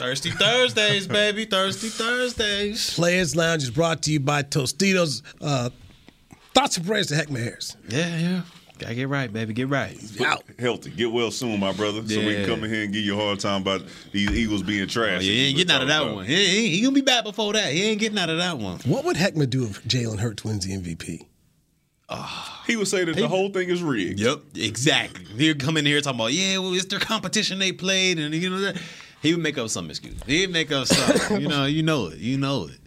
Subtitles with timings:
[0.00, 1.44] Thirsty Thursdays, baby.
[1.44, 2.94] Thirsty Thursdays.
[2.94, 5.20] Players Lounge is brought to you by Tostitos.
[5.42, 5.68] Uh,
[6.54, 7.76] thoughts and prayers to Heckman Harris.
[7.86, 8.42] Yeah, yeah.
[8.78, 9.52] Gotta get right, baby.
[9.52, 9.94] Get right.
[10.24, 10.42] Out.
[10.58, 10.88] healthy.
[10.88, 12.00] Get well soon, my brother.
[12.08, 14.62] So we can come in here and give you a hard time about these Eagles
[14.62, 15.22] being trash.
[15.22, 16.24] Yeah, he ain't getting out of that one.
[16.24, 17.70] He, he, he gonna be back before that.
[17.70, 18.78] He ain't getting out of that one.
[18.86, 21.26] What would Heckman do if Jalen Hurts wins the MVP?
[22.66, 24.18] He would say that the whole thing is rigged.
[24.18, 25.24] Yep, exactly.
[25.36, 28.48] He'd come in here talking about, yeah, well, it's their competition they played, and you
[28.50, 28.80] know that.
[29.22, 30.16] He would make up some excuse.
[30.26, 31.40] He'd make up something.
[31.42, 32.18] you know, you know it.
[32.18, 32.78] You know it.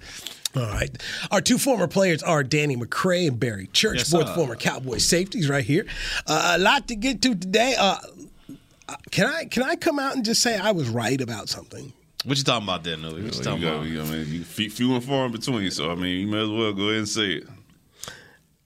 [0.56, 0.90] All right.
[1.32, 4.36] Our two former players are Danny McCray and Barry Church, Yes, both sir.
[4.36, 5.86] former Cowboy safeties right here.
[6.28, 7.76] Uh, a lot to get to today.
[7.78, 7.98] Uh,
[9.12, 11.92] can I can I come out and just say I was right about something?
[12.26, 13.14] What you talking about there, Newy?
[13.14, 13.88] What you So talking got, about?
[13.88, 15.70] you, I mean, you few, few and far in between.
[15.72, 17.48] So I mean, you may as well go ahead and say it.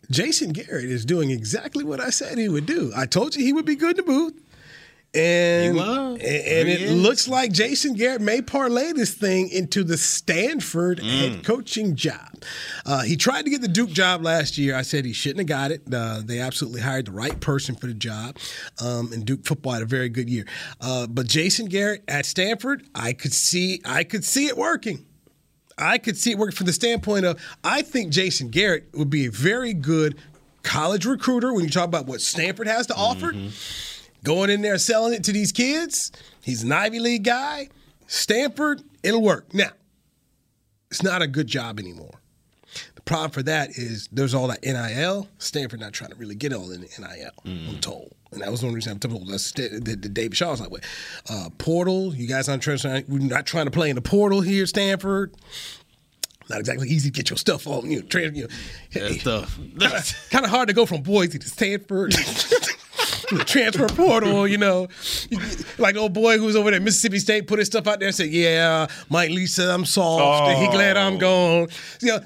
[0.10, 2.92] Jason Garrett is doing exactly what I said he would do.
[2.96, 4.34] I told you he would be good in the booth.
[5.18, 6.92] And, and, and it is.
[6.94, 11.20] looks like Jason Garrett may parlay this thing into the Stanford Mm.
[11.20, 12.44] head coaching job.
[12.86, 14.76] Uh, he tried to get the Duke job last year.
[14.76, 15.82] I said he shouldn't have got it.
[15.92, 18.38] Uh, they absolutely hired the right person for the job.
[18.80, 20.46] Um, and Duke football had a very good year.
[20.80, 25.06] Uh, but Jason Garrett at Stanford, I could see I could see it working.
[25.78, 29.26] I could see it working from the standpoint of I think Jason Garrett would be
[29.28, 30.16] a very good
[30.64, 33.34] college recruiter when you talk about what Stanford has to offer.
[34.24, 36.12] Going in there selling it to these kids.
[36.44, 37.70] He's an Ivy League guy.
[38.08, 39.54] Stanford, it'll work.
[39.54, 39.70] Now,
[40.90, 42.22] it's not a good job anymore.
[42.96, 45.28] The problem for that is there's all that NIL.
[45.38, 48.14] Stanford not trying to really get all in the NIL, I'm told.
[48.32, 49.28] And that was the only reason I'm told.
[49.28, 50.84] That's the, the, the David Shaw's like,
[51.30, 54.66] uh, portal, you guys aren't trying, we're not trying to play in the portal here,
[54.66, 55.34] Stanford.
[56.50, 58.48] Not exactly easy to get your stuff on, you know, trans, you
[58.96, 59.12] know.
[59.12, 59.60] Stuff.
[60.30, 62.14] kind of hard to go from Boise to Stanford.
[63.46, 64.88] Transfer portal, you know,
[65.78, 68.08] like old boy who was over there at Mississippi State put his stuff out there
[68.08, 70.50] and said, "Yeah, Mike Leach said I'm soft.
[70.50, 71.18] and He glad I'm oh.
[71.18, 71.68] gone."
[72.02, 72.20] You know,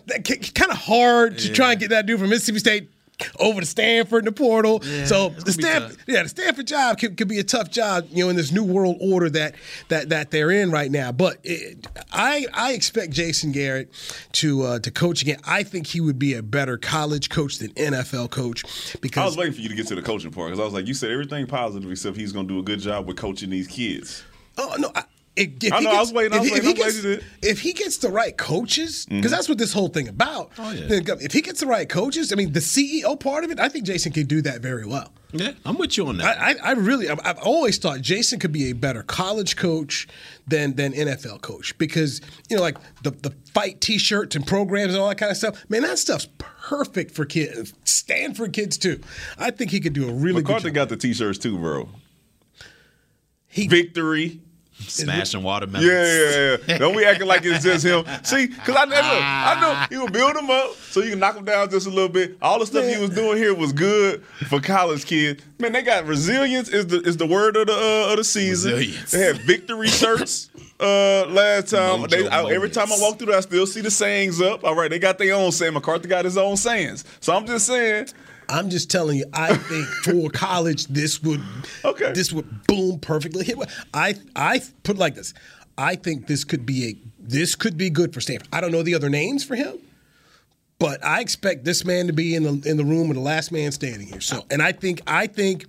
[0.54, 2.92] kind of hard to try and get that dude from Mississippi State
[3.40, 4.82] over to Stanford in the portal.
[5.06, 8.30] so the Stanford, yeah, the Stanford job could, could be a tough job, you know,
[8.30, 9.56] in this new world order that
[9.90, 11.12] that that they're in right now.
[11.12, 13.92] But it, I I expect Jason Garrett
[14.34, 15.40] to uh, to coach again.
[15.46, 18.64] I think he would be a better college coach than NFL coach
[19.02, 20.74] because I was waiting for you to get to the coaching part because I was
[20.74, 23.50] like, you said everything positive except he's going to do a good job with coaching
[23.50, 24.24] these kids.
[24.58, 24.92] Oh no!
[24.94, 25.04] I,
[25.36, 27.62] if, if I know, I gets- was waiting, I was if waiting, he gets, if
[27.62, 29.32] he gets the right coaches, because mm-hmm.
[29.32, 30.52] that's what this whole thing about.
[30.58, 30.88] Oh, yeah.
[30.90, 33.86] If he gets the right coaches, I mean, the CEO part of it, I think
[33.86, 35.14] Jason can do that very well.
[35.32, 36.38] yeah, I'm with you on that.
[36.38, 40.06] I, I, I really, I've, I've always thought Jason could be a better college coach
[40.46, 42.20] than than NFL coach because
[42.50, 45.64] you know, like the the fight T-shirts and programs and all that kind of stuff.
[45.70, 49.00] Man, that stuff's perfect for kids, Stanford kids too.
[49.38, 50.90] I think he could do a really McCarthy good job.
[50.90, 51.88] got the T-shirts too, bro.
[53.48, 54.42] He- Victory.
[54.88, 55.86] Smashing watermelons.
[55.86, 56.78] Yeah, yeah, yeah.
[56.78, 58.06] Don't be acting like it's just him.
[58.24, 61.36] See, because I, look, I know he would build him up so you can knock
[61.36, 62.38] him down just a little bit.
[62.42, 65.44] All the stuff he was doing here was good for college kids.
[65.60, 68.74] Man, they got resilience is the is the word of the uh, of the season.
[68.74, 69.12] Resilience.
[69.12, 70.50] They had victory shirts
[70.80, 72.02] uh, last time.
[72.02, 74.64] Mojo They, I, every time I walk through there, I still see the sayings up.
[74.64, 75.74] All right, they got their own saying.
[75.74, 77.06] McCarthy got his own sayings.
[77.20, 78.08] So I'm just saying.
[78.52, 81.42] I'm just telling you, I think for college, this would
[81.86, 82.12] Okay.
[82.12, 83.54] this would boom perfectly.
[83.94, 85.34] I I put it like this.
[85.78, 88.50] I think this could be a this could be good for Stanford.
[88.52, 89.78] I don't know the other names for him,
[90.80, 93.52] but I expect this man to be in the in the room with the last
[93.52, 94.22] man standing here.
[94.22, 95.66] So, and I think I think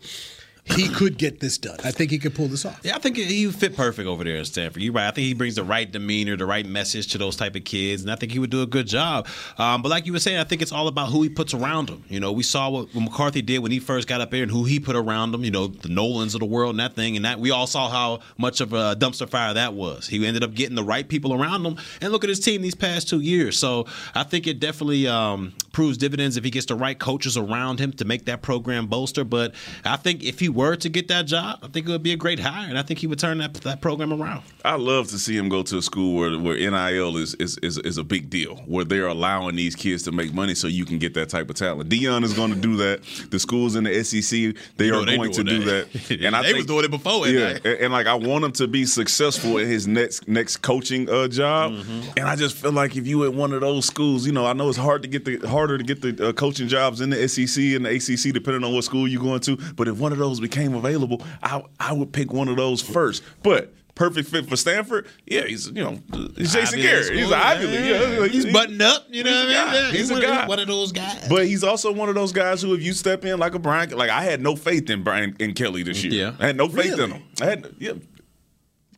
[0.64, 1.78] he could get this done.
[1.84, 2.80] I think he could pull this off.
[2.82, 4.82] Yeah, I think he fit perfect over there in Stanford.
[4.82, 5.08] You're right.
[5.08, 8.02] I think he brings the right demeanor, the right message to those type of kids,
[8.02, 9.26] and I think he would do a good job.
[9.58, 11.90] Um, but like you were saying, I think it's all about who he puts around
[11.90, 12.04] him.
[12.08, 14.52] You know, we saw what, what McCarthy did when he first got up there, and
[14.52, 15.44] who he put around him.
[15.44, 17.88] You know, the Nolans of the world and that thing, and that we all saw
[17.90, 20.06] how much of a dumpster fire that was.
[20.06, 22.74] He ended up getting the right people around him, and look at his team these
[22.76, 23.58] past two years.
[23.58, 27.80] So I think it definitely um, proves dividends if he gets the right coaches around
[27.80, 29.24] him to make that program bolster.
[29.24, 29.54] But
[29.84, 32.16] I think if he were to get that job, I think it would be a
[32.16, 34.42] great hire, and I think he would turn that that program around.
[34.64, 37.78] I love to see him go to a school where, where NIL is, is is
[37.78, 40.98] is a big deal, where they're allowing these kids to make money so you can
[40.98, 41.90] get that type of talent.
[41.90, 43.02] Deion is going to do that.
[43.30, 45.92] The schools in the SEC they know are they going to do that.
[45.92, 46.20] that.
[46.22, 48.52] And I They think, was doing it before, Yeah, and and, like I want him
[48.52, 51.72] to be successful in his next next coaching uh, job.
[51.72, 52.10] Mm-hmm.
[52.16, 54.52] And I just feel like if you at one of those schools, you know, I
[54.52, 57.28] know it's hard to get the harder to get the uh, coaching jobs in the
[57.28, 59.56] SEC and the ACC, depending on what school you're going to.
[59.76, 63.22] But if one of those became available, I I would pick one of those first.
[63.44, 66.00] But perfect fit for Stanford, yeah, he's you know
[66.36, 67.04] he's Jason Ivy Garrett.
[67.06, 67.84] school, He's an Ivy League.
[67.84, 69.06] Yeah, like, he's he- buttoned up.
[69.08, 69.52] You know what I mean?
[69.54, 69.74] guy.
[69.74, 70.46] Yeah, He's a one, guy.
[70.48, 71.28] one of those guys.
[71.28, 73.90] But he's also one of those guys who, if you step in like a Brian,
[73.90, 76.12] like I had no faith in Brian and Kelly this year.
[76.12, 76.34] Yeah.
[76.40, 77.04] I had no faith Really?
[77.04, 77.22] in him.
[77.40, 77.92] I had yeah.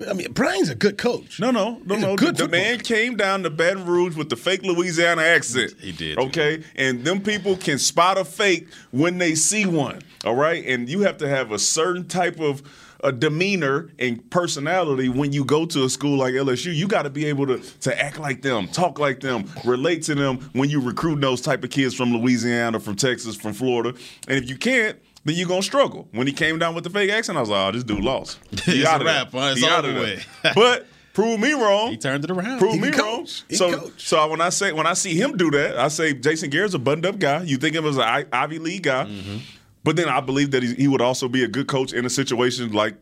[0.09, 1.41] I mean, Brian's a good coach.
[1.41, 2.17] No, no, no, He's no.
[2.17, 5.75] good the, the man came down to Baton Rouge with the fake Louisiana accent.
[5.81, 6.19] He did.
[6.19, 10.01] Okay, and them people can spot a fake when they see one.
[10.25, 12.63] All right, and you have to have a certain type of
[13.05, 16.75] a demeanor and personality when you go to a school like LSU.
[16.75, 20.15] You got to be able to to act like them, talk like them, relate to
[20.15, 23.91] them when you recruit those type of kids from Louisiana, from Texas, from Florida.
[24.27, 26.09] And if you can't, then you're gonna struggle.
[26.13, 28.39] When he came down with the fake accent, I was like, oh, this dude lost.
[28.65, 29.15] He outta there.
[29.15, 29.55] wrap, huh?
[29.55, 30.19] He outta over there.
[30.55, 31.91] but prove me wrong.
[31.91, 32.59] he turned it around.
[32.59, 33.27] Prove He me wrong.
[33.27, 33.93] So, coach.
[34.09, 36.79] so when I say when I see him do that, I say Jason Garrett's a
[36.79, 37.43] buttoned up guy.
[37.43, 39.37] You think of him as an I- Ivy League guy, Mm-hmm.
[39.85, 42.11] but then I believe that he, he would also be a good coach in a
[42.11, 42.95] situation like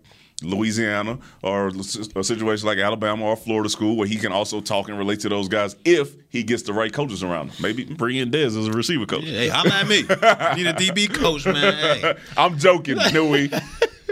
[0.43, 4.99] Louisiana or a situation like Alabama or Florida school where he can also talk and
[4.99, 7.62] relate to those guys if he gets the right coaches around him.
[7.62, 9.25] Maybe bring in Dez as a receiver coach.
[9.25, 10.03] Hey, holla at me.
[10.03, 11.55] Need a DB coach, man.
[11.75, 12.15] Hey.
[12.37, 13.50] I'm joking, Dewey.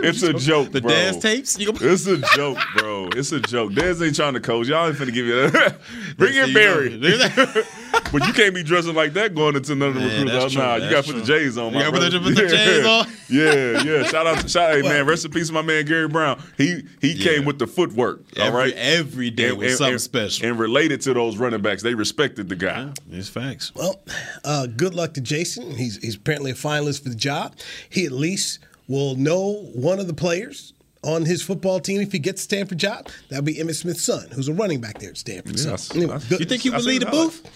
[0.03, 0.91] It's a joke, The bro.
[0.91, 1.59] dance tapes?
[1.61, 3.11] It's a joke, bro.
[3.15, 3.73] It's a joke.
[3.73, 4.67] Dez ain't trying to coach.
[4.67, 5.77] Y'all ain't finna give you that.
[6.17, 6.88] Bring in Barry.
[8.05, 10.32] Know- But you can't be dressing like that going into none of the Yeah, recruits.
[10.32, 11.38] that's true, nah, you gotta put the true.
[11.38, 11.73] J's on.
[11.73, 12.49] You gotta put the- brother.
[12.49, 13.06] J's on?
[13.31, 14.02] Yeah, yeah.
[14.05, 16.43] Shout out, to, shout, hey man, rest in peace, my man Gary Brown.
[16.58, 17.25] He he Yeah.
[17.31, 18.23] came with the footwork.
[18.38, 20.47] all Every- right, every day was something special.
[20.49, 21.82] and related to those running backs.
[21.82, 22.88] They respected the guy.
[23.12, 23.70] It's facts.
[23.75, 24.00] Well,
[24.44, 25.76] uh, good luck to Jason.
[25.76, 27.55] He's he's apparently a finalist for the job.
[27.88, 28.58] He at least
[28.88, 30.73] will know one of the players
[31.05, 33.08] on his football team if he gets the Stanford job.
[33.29, 35.58] That'll be Emmitt Smith's son, who's a running back there at Stanford.
[35.58, 35.94] So, Yes.
[35.94, 37.37] anyway, good- You think he I would lead the the highlights.
[37.38, 37.50] booth?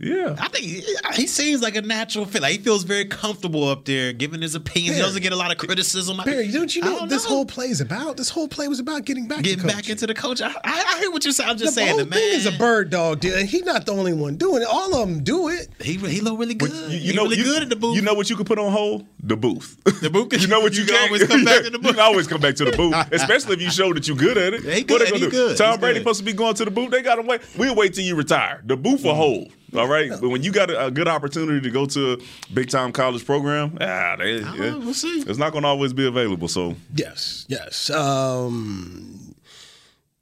[0.00, 0.34] Yeah.
[0.40, 0.82] I think he,
[1.14, 2.40] he seems like a natural fit.
[2.40, 4.96] Like he feels very comfortable up there, giving his opinions.
[4.96, 6.18] He doesn't get a lot of criticism.
[6.20, 7.30] I- Barry, don't you I know what this know.
[7.30, 8.16] whole play is about?
[8.16, 10.40] This whole play was about getting back getting to back into the coach?
[10.40, 11.50] I, I, I hear what you're saying.
[11.50, 13.64] I'm just the saying, whole the man thing is a bird dog deal, and he's
[13.64, 14.68] not the only one doing it.
[14.68, 15.68] All of them do it.
[15.82, 16.70] He he look really good.
[16.70, 17.94] You, you he know, really you, good at the booth.
[17.96, 19.06] You know what you could put on hold?
[19.22, 19.76] The booth.
[20.00, 20.32] The booth?
[20.40, 21.96] you know what you, You can can't- always come back to the You booth.
[21.96, 24.54] can always come back to the booth, especially if you show that you're good at
[24.54, 24.64] it.
[24.64, 25.30] Yeah, he what good, they gonna he do?
[25.30, 26.02] good, Tom he's Brady good.
[26.02, 26.90] supposed to be going to the booth.
[26.90, 27.42] They got to wait.
[27.58, 28.62] We'll wait till you retire.
[28.64, 29.16] The booth will mm.
[29.16, 29.52] hold.
[29.76, 32.18] All right, but when you got a, a good opportunity to go to a
[32.52, 35.20] big time college program, ah, they, know, yeah, we'll see.
[35.20, 36.48] It's not going to always be available.
[36.48, 37.88] So Yes, yes.
[37.90, 39.34] Um,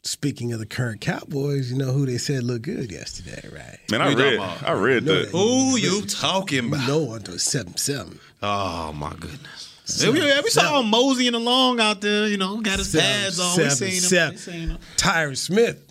[0.02, 3.78] speaking of the current Cowboys, you know who they said looked good yesterday, right?
[3.90, 4.38] man, I read.
[4.40, 5.28] I read No, that.
[5.30, 6.86] Who you talking about?
[6.88, 8.18] No under to seven seven.
[8.42, 9.74] Oh my goodness.
[10.02, 12.26] Yeah, we, yeah, we saw him moseying along out there.
[12.26, 13.56] You know, got his pads on.
[13.56, 14.00] We seen him.
[14.00, 14.34] seven.
[14.34, 14.78] We seen him.
[14.98, 15.82] Tyron Smith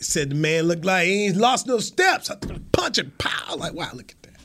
[0.00, 2.30] said the man looked like he ain't lost no steps.
[2.30, 3.56] I took a punch and pow.
[3.56, 4.40] Like, wow, look at that.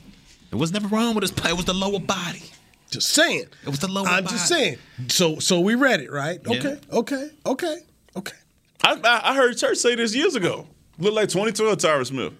[0.52, 1.50] It was never wrong with his play.
[1.50, 2.42] It was the lower body.
[2.90, 3.46] Just saying.
[3.62, 4.16] It was the lower body.
[4.16, 4.36] I'm body.
[4.36, 4.78] just saying.
[5.08, 6.40] So so we read it, right?
[6.46, 6.58] Yeah.
[6.58, 7.76] Okay, okay, okay,
[8.16, 8.36] okay.
[8.82, 10.66] I, I, I heard Church say this years ago.
[10.98, 12.32] Looked like 2012 Tyron Smith.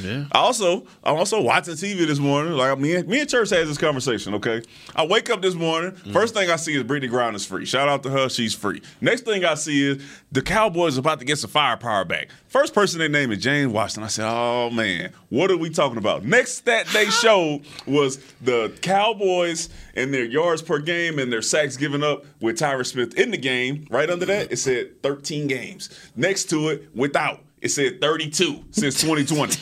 [0.00, 0.24] Yeah.
[0.32, 2.54] I also, I'm also watching TV this morning.
[2.54, 4.34] Like me, and, me and Church has this conversation.
[4.34, 4.62] Okay,
[4.94, 5.92] I wake up this morning.
[6.12, 7.64] First thing I see is Brittany Griner is free.
[7.64, 8.82] Shout out to her, she's free.
[9.00, 10.02] Next thing I see is
[10.32, 12.28] the Cowboys about to get some firepower back.
[12.48, 14.04] First person they named is James Washington.
[14.04, 16.24] I said, oh man, what are we talking about?
[16.24, 21.76] Next stat they showed was the Cowboys and their yards per game and their sacks
[21.76, 23.86] given up with Tyron Smith in the game.
[23.90, 25.90] Right under that, it said 13 games.
[26.16, 27.43] Next to it, without.
[27.64, 29.58] It said 32 since 2020.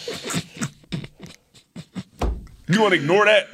[2.66, 3.47] You want to ignore that?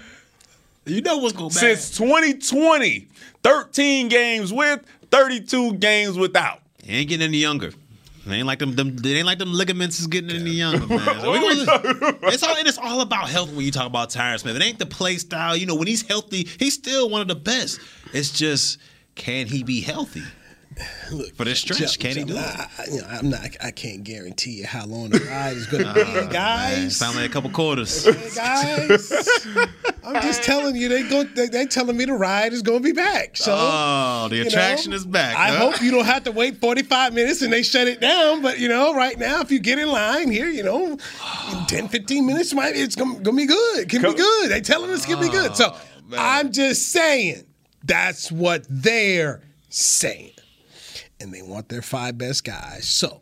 [0.86, 1.58] You know what's going back.
[1.58, 3.08] Since 2020,
[3.42, 6.62] 13 games with, 32 games without.
[6.82, 7.66] He ain't getting any younger.
[7.68, 10.98] It ain't like them, them it ain't like them ligaments is getting any younger, man.
[11.20, 13.70] So we What are we gonna- it's all and it's all about health when you
[13.70, 14.56] talk about Tyron Smith.
[14.56, 15.58] It ain't the play style.
[15.58, 17.80] You know, when he's healthy, he's still one of the best.
[18.14, 18.78] It's just
[19.14, 20.22] can he be healthy?
[21.34, 22.38] For this stretch, Jeff- can he Jeff, do it?
[22.38, 23.40] I, I- you know, I'm not.
[23.62, 26.96] I can't guarantee you how long the ride is going to be, oh, Man, guys.
[26.96, 28.04] sound like a couple quarters.
[28.18, 29.12] Hey, guys,
[30.04, 31.24] I'm just telling you, they go.
[31.24, 33.36] They, they telling me the ride is going to be back.
[33.36, 35.36] So, Oh, the you know, attraction is back.
[35.36, 35.70] I huh?
[35.70, 38.40] hope you don't have to wait 45 minutes and they shut it down.
[38.42, 41.88] But you know, right now, if you get in line here, you know, in 10,
[41.88, 43.88] 15 minutes, might it's going to be good.
[43.88, 44.50] Can Come- be good.
[44.50, 45.56] They telling us it can be good.
[45.56, 46.20] So, oh, man.
[46.22, 47.44] I'm just saying.
[47.84, 50.32] That's what they're saying.
[51.20, 52.86] And they want their five best guys.
[52.86, 53.20] So,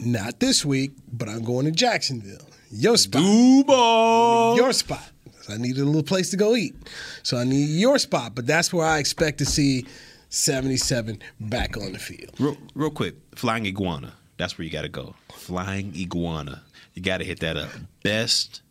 [0.00, 2.46] not this week, but I'm going to Jacksonville.
[2.70, 3.22] Your spot.
[3.22, 4.56] Duval.
[4.56, 5.08] Your spot.
[5.48, 6.74] I needed a little place to go eat.
[7.22, 8.34] So I need your spot.
[8.34, 9.86] But that's where I expect to see
[10.30, 12.30] 77 back on the field.
[12.38, 14.14] Real, real quick, Flying Iguana.
[14.38, 15.14] That's where you got to go.
[15.32, 16.62] Flying Iguana.
[16.94, 17.70] You got to hit that up.
[18.02, 18.62] Best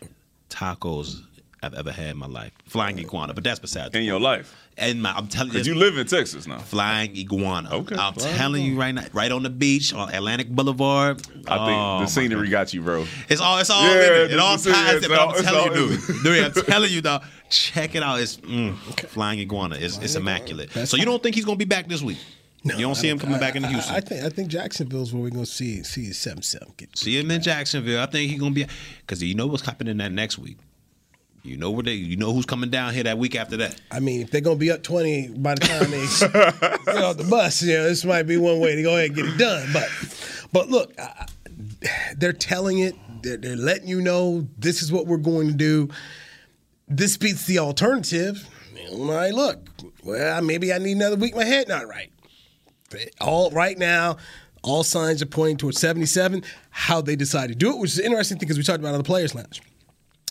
[0.50, 1.22] tacos
[1.64, 2.52] I've ever had in my life.
[2.66, 3.96] Flying Iguana, but that's besides.
[3.96, 4.56] in your life.
[4.82, 6.58] And my, I'm telling you, you live in Texas now.
[6.58, 7.70] Flying Iguana.
[7.72, 7.96] Okay.
[7.96, 11.18] I'm Flying telling you right now, right on the beach on Atlantic Boulevard.
[11.20, 13.06] I think Oh, my the scenery got you, bro.
[13.30, 14.32] It's all it's all Yeah, in it.
[14.32, 16.24] It all the- ties it's in, but all- I'm telling all you, in dude.
[16.24, 16.58] dude.
[16.58, 17.24] I'm telling you, dog.
[17.50, 18.20] Check it out.
[18.20, 18.76] It's mm,
[19.10, 19.76] Flying Iguana.
[19.80, 20.72] It's, it's immaculate.
[20.72, 22.18] That's So you don't think he's gonna be back this week?
[22.64, 23.96] No, you don't see him coming back into Houston.
[23.96, 27.32] I, think I think Jacksonville's where we're going to see see 77 get See him
[27.32, 28.00] in Jacksonville.
[28.00, 28.68] I think he's gonna be
[29.00, 30.58] because you know what's happening that next week.
[31.44, 31.94] You know where they.
[31.94, 33.80] You know who's coming down here that week after that.
[33.90, 36.06] I mean, if they're going to be up 20 by the time they
[36.94, 39.16] get off the bus, you know, this might be one way to go ahead and
[39.16, 39.70] get it done.
[39.74, 39.90] But,
[40.52, 41.26] but look, uh,
[42.16, 42.96] they're telling it.
[43.24, 45.90] They're, they're letting you know this is what we're going to do.
[46.88, 48.48] This beats the alternative.
[48.92, 49.68] All right, look.
[50.04, 51.36] Well, maybe I need another week.
[51.36, 52.12] My head not right.
[53.20, 54.18] All right now,
[54.64, 56.44] all signs are pointing towards 77.
[56.70, 59.00] How they decide to do it, which is interesting thing because we talked about on
[59.00, 59.62] the players' lounge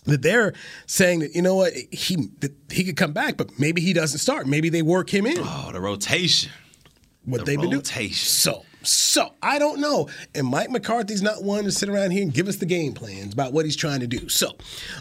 [0.05, 0.53] that they're
[0.87, 4.19] saying that you know what he that he could come back, but maybe he doesn't
[4.19, 4.47] start.
[4.47, 5.37] Maybe they work him in.
[5.39, 6.51] Oh, the rotation.
[7.25, 7.83] what the they've been doing.
[8.13, 10.09] So, so I don't know.
[10.33, 13.33] And Mike McCarthy's not one to sit around here and give us the game plans
[13.33, 14.27] about what he's trying to do.
[14.29, 14.51] So,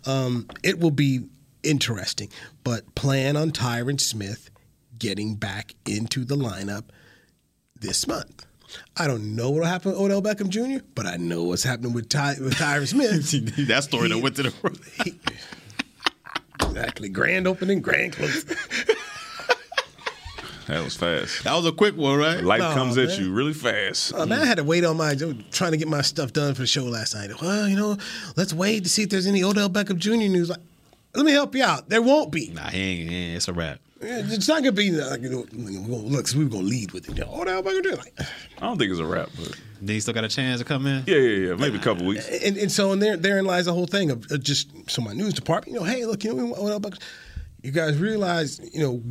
[0.07, 1.27] um, it will be
[1.63, 2.29] interesting.
[2.63, 4.51] But plan on Tyron Smith
[4.99, 6.85] getting back into the lineup
[7.79, 8.47] this month.
[8.97, 12.09] I don't know what'll happen with Odell Beckham Jr., but I know what's happening with
[12.09, 13.67] Ty with Tyron Smith.
[13.69, 15.15] that story that went to the.
[16.67, 17.09] exactly.
[17.09, 18.57] Grand opening, grand closing.
[20.67, 21.43] That was fast.
[21.43, 22.45] That was a quick one, right?
[22.45, 24.15] Life No, comes at you really fast.
[24.15, 25.17] Uh, man, I had to wait on my
[25.51, 27.31] trying to get my stuff done for the show last night.
[27.43, 27.97] Well, you know,
[28.37, 30.11] let's wait to see if there's any Odell Beckham Jr.
[30.11, 30.49] news.
[30.49, 30.61] Like,
[31.13, 31.89] let me help you out.
[31.89, 32.51] There won't be.
[32.51, 33.37] Nah, he ain't, he ain't.
[33.39, 33.81] It's a wrap.
[34.03, 36.27] It's not gonna be like, you know, we're gonna- look.
[36.29, 37.19] So we were gonna lead with it.
[37.19, 37.97] You know, Odell Beckham Jr.
[37.97, 38.15] Like,
[38.59, 40.87] I don't think it's a wrap, but Then he still got a chance to come
[40.87, 41.05] in.
[41.07, 41.55] yeah, yeah, yeah.
[41.55, 42.27] Maybe a couple weeks.
[42.29, 45.13] and, and so and there therein lies the whole thing of, of just so my
[45.13, 45.75] news department.
[45.75, 47.01] You know, hey, look, you know, Odell Beckham.
[47.63, 49.03] You guys realize, you know,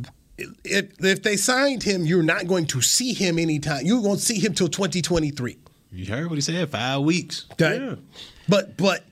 [0.64, 3.86] if if they signed him, you're not going to see him anytime.
[3.86, 5.56] You're going to see him till 2023.
[5.92, 6.68] You heard what he said?
[6.70, 7.46] Five weeks.
[7.52, 7.78] Okay.
[7.78, 7.94] Yeah.
[8.48, 9.04] But but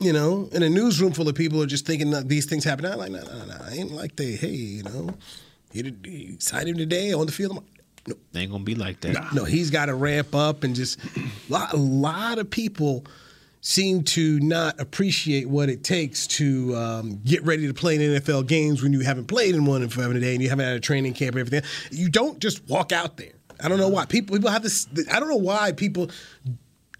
[0.00, 2.86] you know, in a newsroom full of people are just thinking that these things happen.
[2.86, 4.32] I'm like, no, no, no, I ain't like they.
[4.32, 5.10] Hey, you know,
[5.72, 7.52] he, did- he signed him today on the field.
[7.52, 7.66] I'm like,
[8.08, 9.34] no, They ain't gonna be like that.
[9.34, 10.98] no, he's got to ramp up and just.
[11.50, 13.04] lot, a lot of people
[13.60, 18.46] seem to not appreciate what it takes to um, get ready to play in NFL
[18.46, 20.80] games when you haven't played in one in forever today and you haven't had a
[20.80, 21.70] training camp and everything.
[21.90, 23.32] You don't just walk out there.
[23.62, 24.88] I don't know why people people have this.
[25.12, 26.10] I don't know why people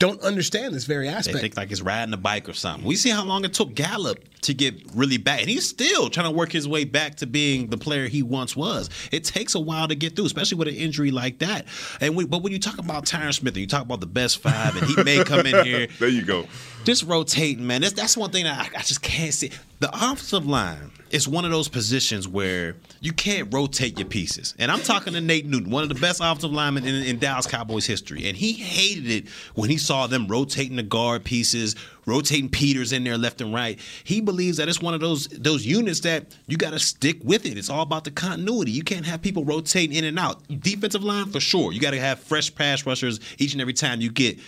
[0.00, 1.34] don't understand this very aspect.
[1.34, 2.86] They think like it's riding a bike or something.
[2.86, 6.24] We see how long it took Gallup to get really back, and he's still trying
[6.24, 8.88] to work his way back to being the player he once was.
[9.12, 11.66] It takes a while to get through, especially with an injury like that.
[12.00, 14.38] And we, but when you talk about Tyron Smith and you talk about the best
[14.38, 16.46] five, and he may come in here There you go.
[16.84, 17.82] just rotating, man.
[17.82, 19.50] That's that's one thing that I, I just can't see.
[19.80, 24.54] The offensive line is one of those positions where you can't rotate your pieces.
[24.58, 27.46] And I'm talking to Nate Newton, one of the best offensive linemen in, in Dallas
[27.46, 31.74] Cowboys history, and he hated it when he saw them rotating the guard pieces,
[32.06, 33.78] rotating Peters in there left and right.
[34.04, 37.44] He believes that it's one of those those units that you got to stick with
[37.46, 37.58] it.
[37.58, 38.70] It's all about the continuity.
[38.70, 40.42] You can't have people rotating in and out.
[40.60, 41.72] Defensive line for sure.
[41.72, 44.38] You got to have fresh pass rushers each and every time you get.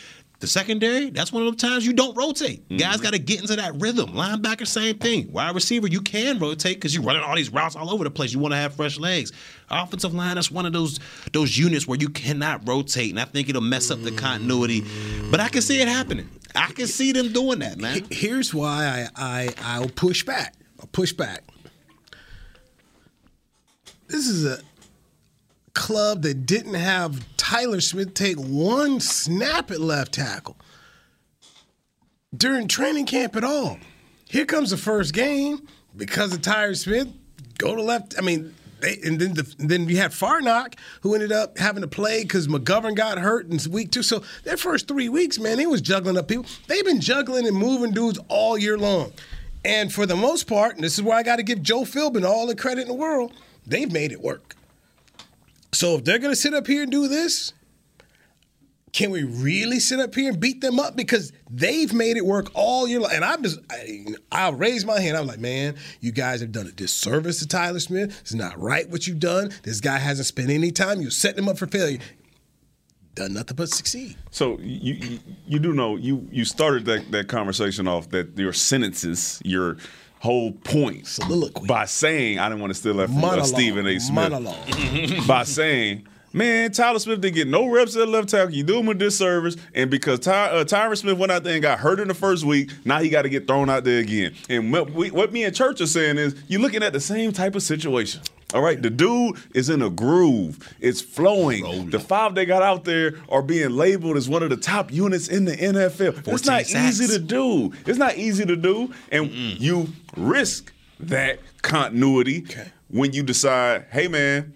[0.43, 2.65] The secondary, that's one of the times you don't rotate.
[2.65, 2.79] Mm-hmm.
[2.79, 4.11] Guys got to get into that rhythm.
[4.11, 5.31] Linebacker, same thing.
[5.31, 8.33] Wide receiver, you can rotate because you're running all these routes all over the place.
[8.33, 9.31] You want to have fresh legs.
[9.71, 10.99] Offensive line, that's one of those
[11.33, 14.83] those units where you cannot rotate, and I think it'll mess up the continuity.
[15.31, 16.29] But I can see it happening.
[16.57, 18.05] I can see them doing that, man.
[18.11, 20.57] Here's why I, I I'll push back.
[20.81, 21.45] I'll push back.
[24.09, 24.59] This is a
[25.75, 30.57] club that didn't have Tyler Smith take one snap at left tackle
[32.35, 33.77] during training camp at all.
[34.27, 37.09] Here comes the first game because of Tyler Smith.
[37.59, 38.15] Go to left.
[38.17, 41.89] I mean, they, and then the, then you had Farniok who ended up having to
[41.89, 44.03] play because McGovern got hurt in week two.
[44.03, 46.47] So their first three weeks, man, they was juggling up people.
[46.69, 49.13] They've been juggling and moving dudes all year long.
[49.63, 52.27] And for the most part, and this is where I got to give Joe Philbin
[52.27, 53.35] all the credit in the world,
[53.67, 54.57] they've made it work.
[55.73, 57.53] So if they're going to sit up here and do this,
[58.93, 62.51] can we really sit up here and beat them up because they've made it work
[62.53, 63.11] all year long?
[63.13, 65.17] And I'm just, I, I'll raise my hand.
[65.17, 68.21] I'm like, man, you guys have done a disservice to Tyler Smith.
[68.21, 69.51] It's not right what you've done.
[69.63, 71.01] This guy hasn't spent any time.
[71.01, 72.01] You set him up for failure.
[73.15, 74.17] Done nothing but succeed.
[74.31, 78.55] So you, you you do know you you started that, that conversation off that your
[78.55, 79.77] sentences your
[80.23, 81.67] whole point Soliloquy.
[81.67, 83.43] by saying I didn't want to steal that from uh.
[83.43, 83.99] Stephen A.
[83.99, 85.27] Smith Monologue.
[85.27, 86.07] by saying.
[86.35, 88.55] Man, Tyler Smith didn't get no reps at left tackle.
[88.55, 91.61] You do him a disservice, and because Ty, uh, Tyron Smith went out there and
[91.61, 94.35] got hurt in the first week, now he got to get thrown out there again.
[94.49, 97.33] And what, we, what me and Church are saying is, you're looking at the same
[97.33, 98.23] type of situation.
[98.55, 100.75] All right, the dude is in a groove.
[100.81, 101.91] It's flowing.
[101.91, 105.29] The five they got out there are being labeled as one of the top units
[105.29, 106.27] in the NFL.
[106.29, 107.01] It's not sacks.
[107.01, 107.73] easy to do.
[107.87, 112.71] It's not easy to do, and you risk that continuity Okay.
[112.89, 114.53] when you decide, hey man,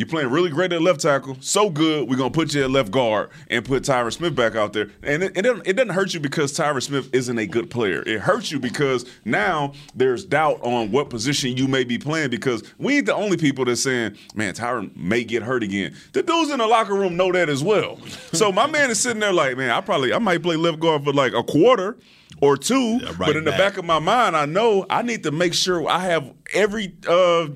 [0.00, 2.90] you're playing really great at left tackle, so good, we're gonna put you at left
[2.90, 4.88] guard and put Tyron Smith back out there.
[5.02, 8.02] And it, it, doesn't, it doesn't hurt you because Tyron Smith isn't a good player.
[8.06, 12.62] It hurts you because now there's doubt on what position you may be playing because
[12.78, 15.94] we ain't the only people that's saying, man, Tyron may get hurt again.
[16.14, 17.98] The dudes in the locker room know that as well.
[18.32, 21.04] so my man is sitting there like, man, I probably I might play left guard
[21.04, 21.98] for like a quarter
[22.40, 23.58] or two, right but in the back.
[23.58, 27.48] back of my mind, I know I need to make sure I have every uh,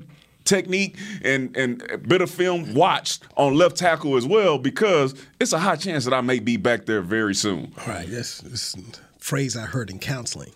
[0.45, 5.51] technique and and a bit of film watched on left tackle as well because it's
[5.53, 7.73] a high chance that I may be back there very soon.
[7.79, 8.75] All right, this, this
[9.19, 10.51] phrase I heard in counseling.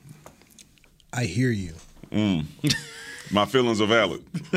[1.11, 1.73] I hear you.
[2.11, 2.45] Mm.
[3.31, 4.23] My feelings are valid.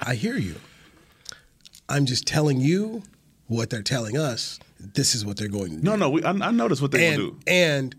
[0.00, 0.56] I hear you.
[1.88, 3.02] I'm just telling you
[3.48, 4.58] what they're telling us.
[4.78, 5.82] This is what they're going to do.
[5.82, 7.38] No, no, we, I, I noticed what they and, gonna do.
[7.46, 7.94] and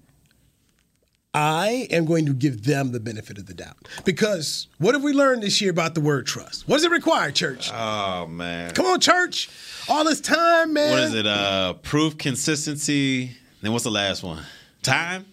[1.34, 3.88] I am going to give them the benefit of the doubt.
[4.06, 6.68] Because what have we learned this year about the word trust?
[6.68, 7.72] What does it require, church?
[7.74, 8.72] Oh man.
[8.74, 9.50] Come on, church.
[9.90, 10.92] All this time, man.
[10.92, 11.26] What is it?
[11.26, 13.36] Uh, proof, consistency.
[13.62, 14.44] Then what's the last one?
[14.84, 15.26] Time.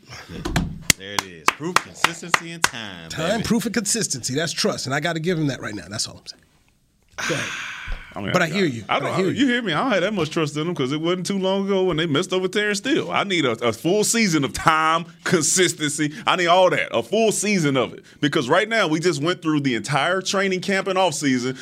[0.97, 1.47] There it is.
[1.49, 3.11] Proof, consistency, and time.
[3.11, 3.43] Time, baby.
[3.45, 4.35] proof, and consistency.
[4.35, 4.87] That's trust.
[4.87, 5.87] And I got to give them that right now.
[5.89, 7.41] That's all I'm saying.
[8.21, 8.85] I mean, But I hear you.
[8.89, 9.09] I don't.
[9.11, 9.33] I hear you.
[9.33, 9.47] you.
[9.47, 9.73] hear me?
[9.73, 11.97] I don't have that much trust in them because it wasn't too long ago when
[11.97, 13.11] they messed over Terence Steele.
[13.11, 16.13] I need a, a full season of time, consistency.
[16.27, 18.05] I need all that, a full season of it.
[18.21, 21.57] Because right now we just went through the entire training camp and off season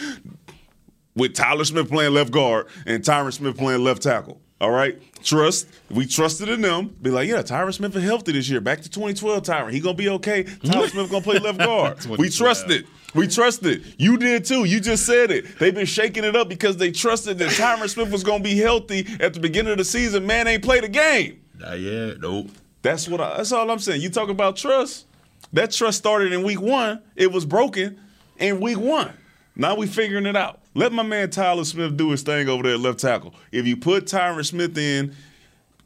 [1.14, 4.40] with Tyler Smith playing left guard and Tyron Smith playing left tackle.
[4.60, 5.68] All right, trust.
[5.88, 6.88] We trusted in them.
[7.00, 8.60] Be like, yeah, Tyron Smith is healthy this year.
[8.60, 9.70] Back to 2012, Tyron.
[9.72, 10.42] He gonna be okay.
[10.64, 11.94] Tyler Smith gonna play left guard.
[12.18, 12.32] we 2012.
[12.36, 12.86] trusted.
[13.14, 13.94] We trusted.
[13.96, 14.64] You did too.
[14.64, 15.58] You just said it.
[15.58, 18.56] They've been shaking it up because they trusted that Tyron Smith was going to be
[18.56, 20.26] healthy at the beginning of the season.
[20.26, 21.40] Man ain't played a game.
[21.58, 22.20] Not yet.
[22.20, 22.50] Nope.
[22.82, 23.20] That's what.
[23.20, 24.02] I, that's all I'm saying.
[24.02, 25.06] You talk about trust.
[25.52, 27.00] That trust started in week one.
[27.16, 27.98] It was broken
[28.38, 29.12] in week one.
[29.56, 30.60] Now we figuring it out.
[30.74, 33.34] Let my man Tyler Smith do his thing over there at left tackle.
[33.50, 35.14] If you put Tyron Smith in,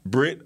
[0.05, 0.41] Britt,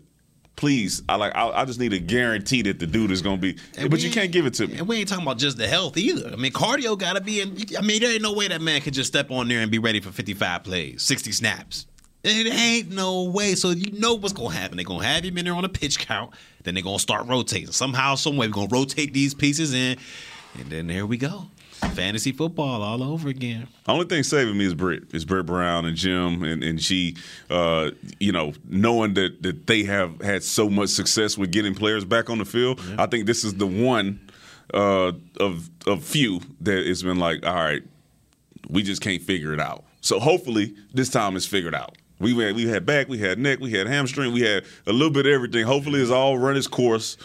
[0.57, 1.33] please, I like.
[1.33, 3.57] I, I just need a guarantee that the dude is going to be.
[3.77, 4.77] And but you can't give it to me.
[4.77, 6.33] And we ain't talking about just the health either.
[6.33, 7.57] I mean, cardio got to be in.
[7.77, 9.79] I mean, there ain't no way that man could just step on there and be
[9.79, 11.85] ready for 55 plays, 60 snaps.
[12.23, 13.55] It ain't no way.
[13.55, 14.75] So you know what's gonna happen.
[14.75, 16.33] They're gonna have him in there on a pitch count.
[16.63, 17.71] Then they're gonna start rotating.
[17.71, 19.97] Somehow, some way, we're gonna rotate these pieces in,
[20.59, 21.45] and then there we go.
[21.93, 23.67] Fantasy football all over again.
[23.87, 25.13] Only thing saving me is Britt.
[25.13, 27.15] Is Britt Brown and Jim and, and she,
[27.49, 32.05] uh, you know, knowing that, that they have had so much success with getting players
[32.05, 32.81] back on the field.
[32.97, 34.19] I think this is the one
[34.73, 37.83] uh, of of few that has been like, all right,
[38.69, 39.83] we just can't figure it out.
[40.01, 41.97] So hopefully this time it's figured out.
[42.19, 45.11] We had we had back, we had neck, we had hamstring, we had a little
[45.11, 45.65] bit of everything.
[45.65, 47.15] Hopefully it's all run its course,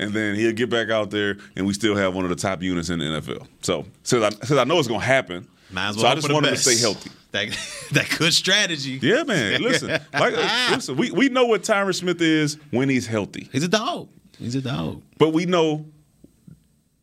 [0.00, 2.62] and then he'll get back out there, and we still have one of the top
[2.62, 3.46] units in the NFL.
[3.62, 6.32] So since I, since I know it's gonna happen, Might as well so I just
[6.32, 7.10] want him to stay healthy.
[7.32, 7.48] That
[7.92, 8.98] that good strategy.
[9.00, 9.62] Yeah, man.
[9.62, 10.34] Listen, like,
[10.70, 10.96] listen.
[10.96, 14.08] We, we know what Tyron Smith is when he's healthy, He's a dog.
[14.38, 15.02] He's a dog.
[15.18, 15.84] but we know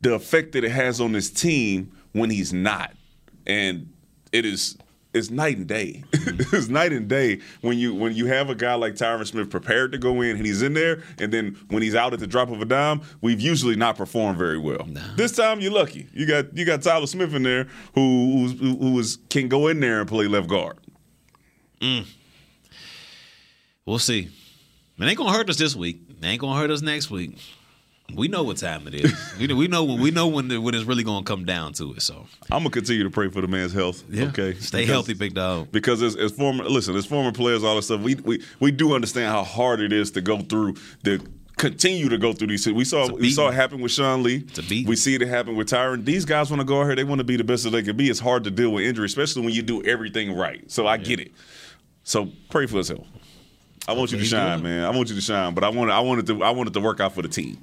[0.01, 2.93] the effect that it has on this team when he's not,
[3.45, 3.93] and
[4.31, 4.75] it is
[5.17, 6.03] it's night and day.
[6.12, 6.56] Mm-hmm.
[6.56, 9.91] it's night and day when you when you have a guy like Tyron Smith prepared
[9.91, 12.49] to go in and he's in there, and then when he's out at the drop
[12.49, 14.88] of a dime, we've usually not performed very well.
[15.15, 16.08] This time you're lucky.
[16.13, 19.80] You got you got Tyler Smith in there who who who is can go in
[19.80, 20.77] there and play left guard.
[21.82, 22.06] Mm.
[23.86, 24.30] We'll see.
[24.99, 26.01] It ain't gonna hurt us this week.
[26.10, 27.38] It ain't gonna hurt us next week.
[28.15, 29.13] We know what time it is.
[29.37, 31.93] we, we know when we know when the, when it's really gonna come down to
[31.93, 32.01] it.
[32.01, 34.03] So I'm gonna continue to pray for the man's health.
[34.11, 35.71] Okay, stay Because- healthy, big dog.
[35.71, 38.93] Because as, as former, listen, as former players, all this stuff, we, we we do
[38.95, 41.21] understand how hard it is to go through the
[41.57, 42.65] continue to go through these.
[42.67, 44.45] We saw we saw it happen with Sean Lee.
[44.87, 46.05] We see it happen with Tyron.
[46.05, 46.95] These guys want to go out here.
[46.95, 48.09] They want to be the best that they can be.
[48.09, 50.69] It's hard to deal with injury, especially when you do everything right.
[50.71, 51.31] So I get it.
[52.03, 53.05] So pray for his health.
[53.87, 54.75] I want you to shine, doing.
[54.77, 54.85] man.
[54.85, 56.99] I want you to shine, but I want I wanted to I wanted to work
[57.01, 57.57] out for the team.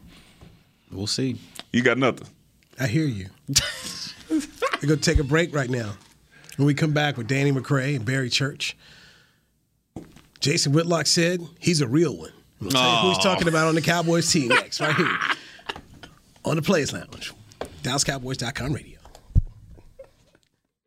[0.91, 1.39] We'll see.
[1.73, 2.29] You got nothing.
[2.79, 3.27] I hear you.
[4.31, 4.41] We're
[4.89, 5.95] going to take a break right now.
[6.57, 8.77] When we come back with Danny McCray and Barry Church,
[10.41, 12.33] Jason Whitlock said he's a real one.
[12.61, 15.19] We'll tell you who he's talking about on the Cowboys team next, right here
[16.45, 17.33] on the Players Lounge,
[17.83, 18.94] DallasCowboys.com radio.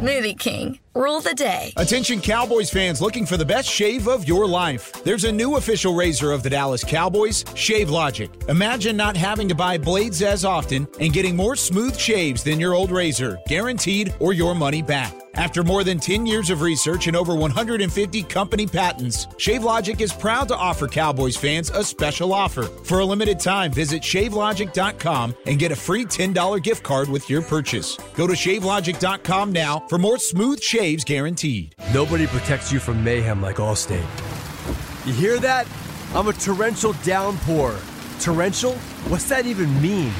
[0.00, 1.74] Smoothie King, rule the day.
[1.76, 5.04] Attention Cowboys fans looking for the best shave of your life.
[5.04, 8.30] There's a new official razor of the Dallas Cowboys, Shave Logic.
[8.48, 12.72] Imagine not having to buy blades as often and getting more smooth shaves than your
[12.72, 15.19] old razor, guaranteed or your money back.
[15.34, 20.48] After more than 10 years of research and over 150 company patents, ShaveLogic is proud
[20.48, 22.64] to offer Cowboys fans a special offer.
[22.84, 27.42] For a limited time, visit shavelogic.com and get a free $10 gift card with your
[27.42, 27.96] purchase.
[28.14, 31.74] Go to shavelogic.com now for more smooth shaves guaranteed.
[31.94, 34.06] Nobody protects you from mayhem like Allstate.
[35.06, 35.66] You hear that?
[36.14, 37.78] I'm a torrential downpour.
[38.20, 38.74] Torrential?
[39.08, 40.12] What's that even mean?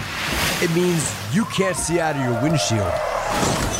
[0.63, 3.80] It means you can't see out of your windshield.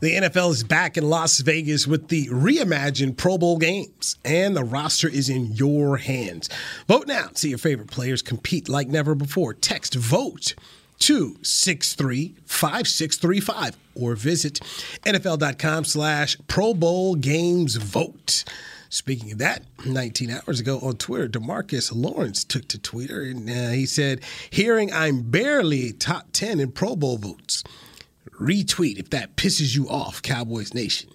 [0.00, 4.64] The NFL is back in Las Vegas with the reimagined Pro Bowl games, and the
[4.64, 6.48] roster is in your hands.
[6.88, 7.28] Vote now.
[7.34, 9.52] See your favorite players compete like never before.
[9.52, 10.54] Text VOTE
[11.00, 14.60] to 635635 or visit
[15.04, 18.44] NFL.com slash Pro Bowl Games Vote.
[18.88, 23.68] Speaking of that, 19 hours ago on Twitter, Demarcus Lawrence took to Twitter and uh,
[23.68, 27.64] he said, Hearing I'm barely top 10 in Pro Bowl votes.
[28.40, 31.10] Retweet if that pisses you off, Cowboys Nation.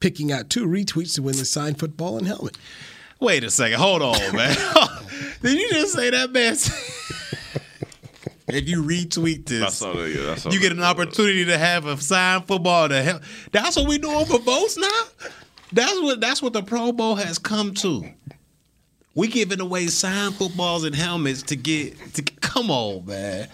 [0.00, 2.56] Picking out two retweets to win the signed football and helmet.
[3.20, 3.78] Wait a second.
[3.78, 4.56] Hold on, man.
[5.42, 6.54] Did you just say that, man?
[8.48, 10.10] if you retweet this, I saw that.
[10.44, 13.22] Yeah, you get an opportunity to have a signed football to help.
[13.52, 15.02] That's what we doing for votes now.
[15.72, 18.04] That's what that's what the Pro Bowl has come to.
[19.14, 23.48] We giving away signed footballs and helmets to get to come on, man.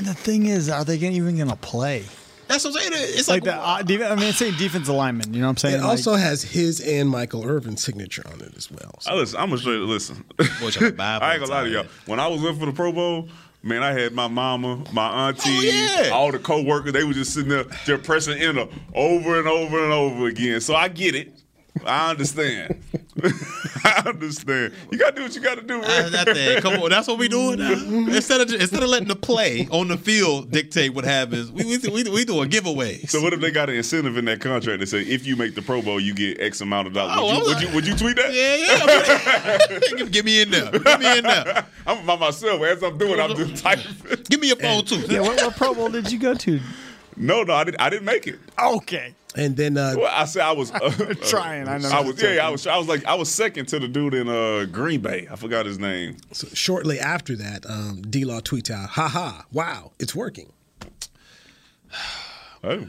[0.00, 2.04] And the thing is, are they even going to play?
[2.48, 2.92] That's what I'm saying.
[2.94, 5.34] It's Like like, the, uh, I mean, it's saying defensive lineman.
[5.34, 5.74] You know what I'm saying?
[5.74, 8.94] It Like- also has his and Michael Irvin's signature on it as well.
[9.00, 10.24] So I listen, I'm gonna straight listen.
[10.38, 11.86] Boy, y'all Bible I ain't gonna lie to y'all.
[12.06, 13.28] When I was in for the Pro Bowl,
[13.62, 15.60] man, I had my mama, my auntie, Oh,
[16.02, 16.08] yeah.
[16.14, 16.94] all the co-workers.
[16.94, 20.62] They were just sitting there, just pressing enter over and over and over again.
[20.62, 21.34] So I get it.
[21.86, 22.82] I understand.
[23.84, 24.72] I understand.
[24.90, 26.12] You gotta do what you gotta do, Uh, man.
[26.12, 26.60] that thing.
[26.62, 27.72] Come on, that's what we doing now.
[28.14, 31.78] Instead of instead of letting the play on the field dictate what happens, we we
[31.88, 33.08] we, we doing giveaways.
[33.10, 35.54] So what if they got an incentive in that contract that say if you make
[35.54, 37.16] the Pro Bowl, you get X amount of dollars?
[37.18, 38.32] Oh, would, I'm you, would you would you tweet that?
[38.32, 39.96] yeah, yeah.
[39.96, 40.70] Give- Give me in there.
[40.70, 41.66] Give me in there.
[41.86, 42.62] I'm by myself.
[42.62, 43.84] As I'm doing, I'm just typing.
[44.28, 45.00] Give me your phone too.
[45.08, 46.60] yeah, what, what Pro Bowl did you go to?
[47.16, 47.80] No, no, I didn't.
[47.80, 48.38] I didn't make it.
[48.58, 49.14] Okay.
[49.36, 51.88] And then uh, Well, I said I was uh, Trying, I know.
[51.88, 52.66] I was yeah, yeah, I was.
[52.66, 55.28] I was like I was second to the dude in uh, Green Bay.
[55.30, 56.16] I forgot his name.
[56.32, 59.44] so shortly after that, um, D Law tweets out, "Ha ha!
[59.52, 60.52] Wow, it's working."
[62.62, 62.86] Oh,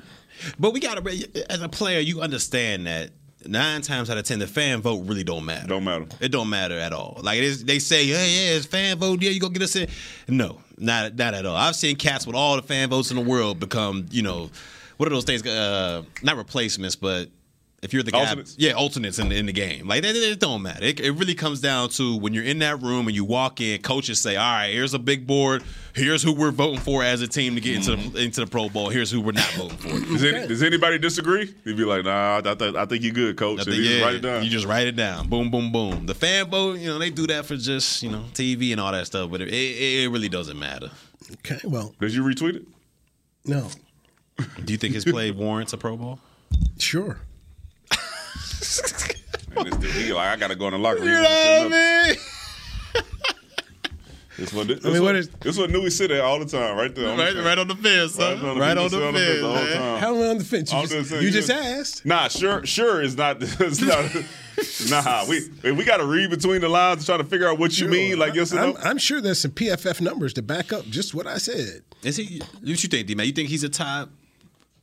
[0.59, 1.01] But we gotta
[1.49, 3.11] as a player, you understand that
[3.45, 5.67] nine times out of ten, the fan vote really don't matter.
[5.67, 6.05] don't matter.
[6.19, 7.19] It don't matter at all.
[7.23, 9.21] Like it is, they say, yeah, yeah, it's fan vote.
[9.21, 9.87] Yeah, you gonna get us in?
[10.27, 11.55] No, not not at all.
[11.55, 14.49] I've seen cats with all the fan votes in the world become, you know,
[15.01, 15.43] what are those things?
[15.45, 17.29] Uh, not replacements, but
[17.81, 18.55] If you're the guy, Alternates?
[18.59, 19.87] yeah, alternates in, in the game.
[19.87, 20.85] Like it, it don't matter.
[20.85, 23.81] It, it really comes down to when you're in that room and you walk in.
[23.81, 25.63] Coaches say, "All right, here's a big board.
[25.95, 28.69] Here's who we're voting for as a team to get into the into the Pro
[28.69, 28.89] Bowl.
[28.89, 31.51] Here's who we're not voting for." Does, any, does anybody disagree?
[31.63, 33.57] He'd be like, Nah, I, th- I think you're good, coach.
[33.59, 34.43] I And think, he just yeah, write it down.
[34.43, 35.27] You just write it down.
[35.29, 36.05] Boom, boom, boom.
[36.05, 38.91] The fan vote, you know, they do that for just you know TV and all
[38.91, 40.91] that stuff, but it, it, it really doesn't matter.
[41.37, 42.65] Okay, well, Did you retweet it?
[43.45, 43.67] no,
[44.63, 46.19] Do you think his play warrants a Pro Bowl?
[46.79, 47.19] sure.
[49.57, 51.09] And this dude, he like, I gotta go in the locker room.
[51.09, 52.15] You know what I mean?
[54.37, 56.77] This what, this mean, what, what is- this what Newy sit at all the time,
[56.77, 57.09] right there.
[57.11, 57.45] on Right, fence.
[57.45, 58.45] right on the fence, Right son.
[58.45, 59.99] on the Right on fence, the on the fence fence, the whole time.
[60.01, 60.71] How am I on the fence?
[60.71, 62.05] You I'm just, just you you just just- asked.
[62.05, 63.41] Nah, sure, sure is not.
[64.57, 67.47] It's not nah, we we got to read between the lines and try to figure
[67.49, 68.19] out what you mean.
[68.19, 68.77] Like yes I'm, no.
[68.83, 71.81] I'm sure there's some PFF numbers to back up just what I said.
[72.03, 72.39] Is he?
[72.61, 73.25] What you think, D man?
[73.25, 74.09] You think he's a top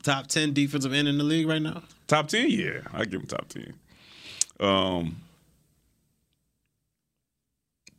[0.03, 1.83] top ten defensive end in the league right now?
[2.07, 3.73] Top ten, yeah, I give him top ten.
[4.59, 5.17] Um,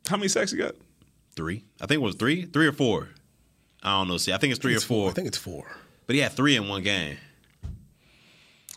[0.07, 0.75] how many sacks he got?
[1.35, 1.63] Three.
[1.79, 3.09] I think it was three, three or four.
[3.81, 4.17] I don't know.
[4.17, 5.09] See, I think it's three It's or four.
[5.09, 5.65] I think it's four.
[6.05, 7.17] But he had three in one game.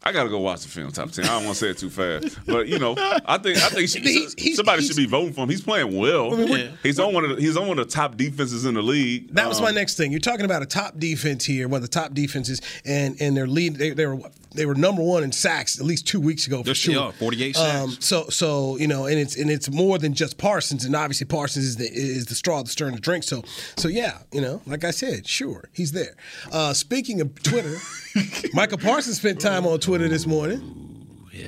[0.06, 1.24] I gotta go watch the film top ten.
[1.24, 3.88] I don't want to say it too fast, but you know, I think I think
[3.88, 5.48] she, He's- he's- somebody he's- should be voting for him.
[5.48, 6.38] He's playing well.
[6.38, 6.68] Yeah.
[6.82, 9.32] He's on one of the, he's on one of the top defenses in the league.
[9.34, 10.10] That was Um, my next thing.
[10.10, 13.46] You're talking about a top defense here, one of the top defenses, and and their
[13.46, 13.76] lead.
[13.76, 14.20] They, they were
[14.54, 17.12] they were number one in sacks at least two weeks ago for They're- sure.
[17.12, 17.80] 48 sacks.
[17.82, 21.26] Um, so so you know, and it's and it's more than just Parsons, and obviously
[21.26, 23.24] Parsons is the is the straw that's stirring the drink.
[23.24, 23.42] So
[23.76, 26.16] so yeah, you know, like I said, sure, he's there.
[26.52, 27.76] Uh, speaking of Twitter,
[28.54, 30.60] Micah Parsons spent time on Twitter this morning.
[30.60, 31.46] Ooh, yeah.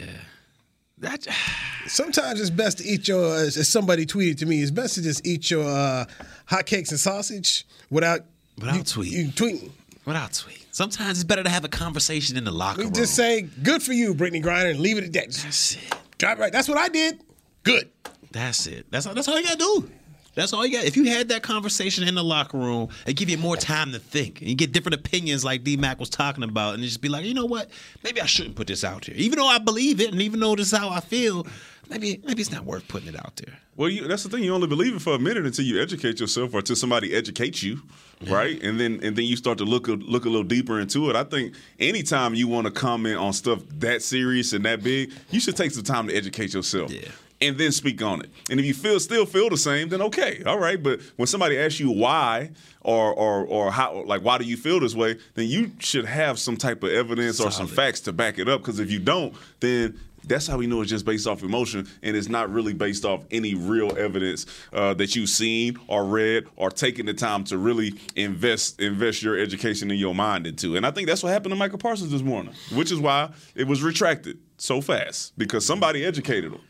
[0.99, 1.27] That
[1.87, 5.03] Sometimes it's best to eat your, as, as somebody tweeted to me, it's best to
[5.03, 6.05] just eat your uh,
[6.51, 8.23] hotcakes and sausage without
[8.59, 9.11] Without you, tweeting.
[9.13, 9.71] You tweeting.
[10.07, 10.67] Without tweet.
[10.71, 12.93] Sometimes it's better to have a conversation in the locker room.
[12.93, 15.33] just say, "Good for you, Brittany Griner," and leave it at that.
[15.33, 15.81] That's it.
[16.19, 16.53] Drive right.
[16.53, 17.21] That's what I did.
[17.63, 17.91] Good.
[18.33, 18.87] That's it.
[18.91, 19.91] That's all, that's all you gotta do.
[20.37, 20.85] That's all you got.
[20.85, 23.99] If you had that conversation in the locker room, it give you more time to
[23.99, 24.41] think.
[24.41, 27.09] And you get different opinions, like D Mac was talking about, and you just be
[27.09, 27.71] like, you know what?
[28.05, 30.55] Maybe I shouldn't put this out here, even though I believe it, and even though
[30.55, 31.47] this is how I feel.
[31.89, 33.55] Maybe maybe it's not worth putting it out there.
[33.77, 34.43] Well, you, that's the thing.
[34.43, 37.63] You only believe it for a minute until you educate yourself, or until somebody educates
[37.63, 37.81] you,
[38.27, 38.61] right?
[38.61, 41.17] And then and then you start to look a, look a little deeper into it.
[41.17, 45.39] I think anytime you want to comment on stuff that serious and that big, you
[45.39, 46.91] should take some time to educate yourself.
[46.91, 47.09] Yeah.
[47.41, 48.31] And then speak on it.
[48.51, 50.83] And if you feel still feel the same, then okay, all right.
[50.83, 54.81] But when somebody asks you why or or or how like why do you feel
[54.81, 58.39] this way, then you should have some type of evidence or some facts to back
[58.39, 58.63] it up.
[58.63, 62.17] Because if you don't, then that's how we know it's just based off emotion and
[62.17, 66.71] it's not really based off any real evidence uh, that you've seen or read or
[66.71, 70.77] taken the time to really invest invest your education and your mind into.
[70.77, 73.67] And I think that's what happened to Micah Parsons this morning, which is why it
[73.67, 76.61] was retracted so fast because somebody educated him.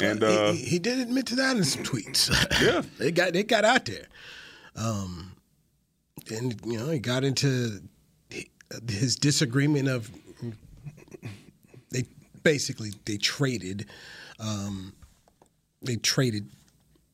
[0.00, 2.30] And uh, he, he did admit to that in some tweets.
[2.62, 2.82] Yeah.
[2.98, 4.06] they got they got out there.
[4.76, 5.32] Um,
[6.30, 7.80] and you know he got into
[8.88, 10.10] his disagreement of
[11.90, 12.04] they
[12.42, 13.86] basically they traded,
[14.40, 14.92] um,
[15.82, 16.50] they traded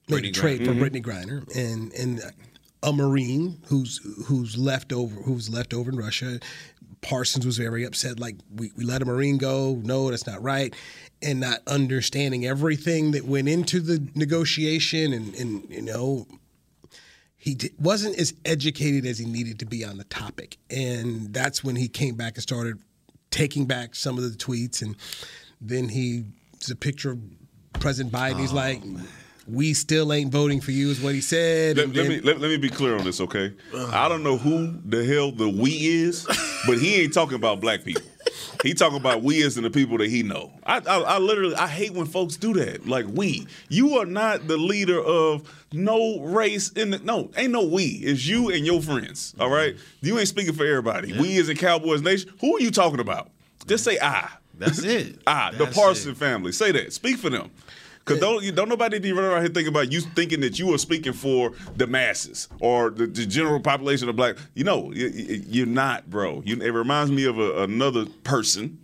[0.09, 2.21] made a Brittany trade for Brittany Griner and and
[2.83, 6.39] a Marine who's who's left over who's left over in Russia.
[7.03, 9.81] Parsons was very upset, like we, we let a Marine go.
[9.83, 10.75] No, that's not right,
[11.23, 16.27] and not understanding everything that went into the negotiation, and and you know
[17.41, 20.59] he di- wasn't as educated as he needed to be on the topic.
[20.69, 22.79] And that's when he came back and started
[23.31, 24.83] taking back some of the tweets.
[24.83, 24.95] And
[25.59, 27.19] then he, it's a picture of
[27.73, 28.41] President Biden.
[28.41, 28.83] He's oh, like,
[29.53, 31.77] we still ain't voting for you, is what he said.
[31.77, 33.53] let, let then- me let, let me be clear on this, okay?
[33.75, 36.27] I don't know who the hell the we is,
[36.67, 38.03] but he ain't talking about black people.
[38.63, 40.53] He talking about we as in the people that he know.
[40.67, 42.87] I, I I literally I hate when folks do that.
[42.87, 47.65] Like we, you are not the leader of no race in the no ain't no
[47.65, 47.85] we.
[47.85, 49.35] It's you and your friends.
[49.41, 51.19] All right, you ain't speaking for everybody.
[51.19, 52.31] We as in Cowboys Nation.
[52.41, 53.31] Who are you talking about?
[53.67, 54.29] Just say I.
[54.59, 55.19] That's it.
[55.27, 56.19] Ah, the Parson it.
[56.19, 56.53] family.
[56.53, 56.93] Say that.
[56.93, 57.51] Speak for them.
[58.11, 60.73] Cause don't you don't nobody be running around here thinking about you thinking that you
[60.75, 64.37] are speaking for the masses or the, the general population of black.
[64.55, 66.43] You know, you, you- you're not, bro.
[66.45, 68.79] You, it reminds me of a, another person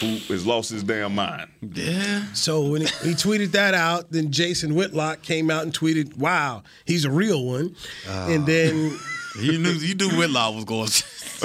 [0.00, 1.48] who has lost his damn mind.
[1.62, 2.24] Yeah.
[2.32, 6.64] So when he, he tweeted that out, then Jason Whitlock came out and tweeted, "Wow,
[6.84, 7.76] he's a real one."
[8.08, 8.28] Ah.
[8.28, 8.98] and then
[9.40, 10.88] You knew you knew Whitlock was going.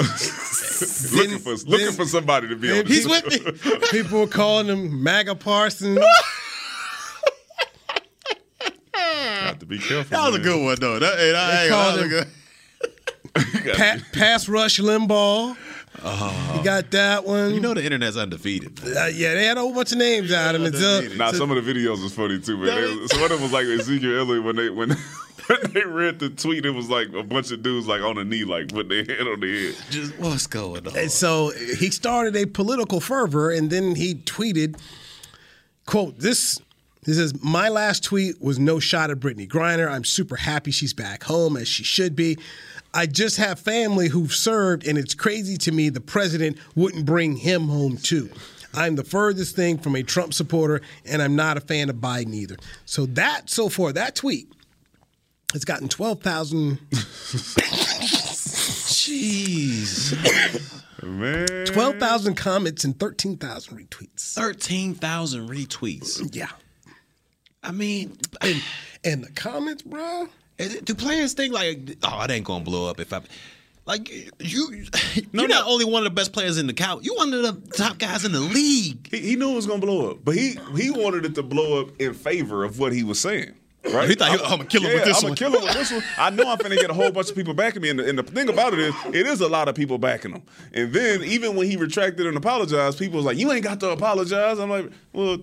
[1.12, 2.86] looking for looking for somebody to be on.
[2.86, 3.22] He's this.
[3.38, 3.88] with me.
[3.90, 6.00] people were calling him MAGA Parsons.
[9.60, 10.16] Got to be careful.
[10.16, 10.98] That was a good one though.
[10.98, 12.26] That, hey, that, They called that him- good.
[13.76, 15.56] Pa- pass rush Limbaugh.
[16.56, 17.52] You got that one.
[17.52, 18.80] You know the internet's undefeated.
[18.82, 20.74] Uh, yeah, they had a whole bunch of names out of it.
[20.74, 22.66] So, Nah, some of the videos was funny too, man.
[22.66, 24.90] They- some of them was like Ezekiel Elliott when they when,
[25.46, 26.64] when they read the tweet.
[26.64, 29.28] It was like a bunch of dudes like on the knee, like putting their hand
[29.28, 29.74] on their head.
[29.90, 30.96] Just what's going on?
[30.96, 34.80] And so he started a political fervor, and then he tweeted,
[35.86, 36.60] "quote This."
[37.04, 39.90] He says, "My last tweet was no shot at Brittany Griner.
[39.90, 42.38] I'm super happy she's back home as she should be.
[42.92, 47.36] I just have family who've served, and it's crazy to me the president wouldn't bring
[47.36, 48.30] him home too."
[48.72, 52.34] I'm the furthest thing from a Trump supporter, and I'm not a fan of Biden
[52.34, 52.56] either.
[52.84, 54.52] So that, so far, that tweet
[55.52, 56.78] has gotten 12,000
[58.90, 60.14] Jeez.
[61.02, 61.66] Man.
[61.66, 64.34] 12,000 comments and 13,000 retweets.
[64.34, 66.28] 13,000 retweets.
[66.34, 66.50] Yeah.
[67.62, 68.62] I mean, and,
[69.04, 70.28] and the comments, bro.
[70.84, 73.22] Do players think like, oh, it ain't gonna blow up if I
[73.86, 74.84] like you?
[75.32, 77.04] You're not only one of the best players in the count.
[77.04, 79.08] You one of the top guys in the league.
[79.10, 81.80] He, he knew it was gonna blow up, but he he wanted it to blow
[81.80, 83.54] up in favor of what he was saying.
[83.82, 84.10] Right?
[84.10, 85.24] He thought, oh, I'm gonna kill him with this one.
[85.24, 85.36] I'm one.
[85.36, 86.04] gonna kill him with this one.
[86.18, 87.88] I know I'm finna get a whole bunch of people backing me.
[87.88, 90.32] And the, and the thing about it is, it is a lot of people backing
[90.32, 90.42] him.
[90.74, 93.90] And then even when he retracted and apologized, people was like, "You ain't got to
[93.90, 95.38] apologize." I'm like, "Well,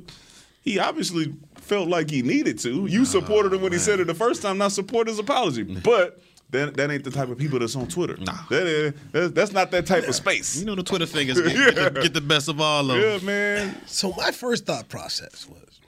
[0.67, 1.33] he obviously
[1.67, 2.85] felt like he needed to.
[2.87, 4.57] You supported him when he said it the first time.
[4.57, 8.15] Not support his apology, but." That, that ain't the type of people that's on Twitter.
[8.21, 8.31] Nah.
[8.49, 10.57] That is, that, that's not that type of space.
[10.57, 13.01] You know the Twitter fingers get, get, get the best of all of them.
[13.01, 13.81] Yeah, man.
[13.85, 15.81] So my first thought process was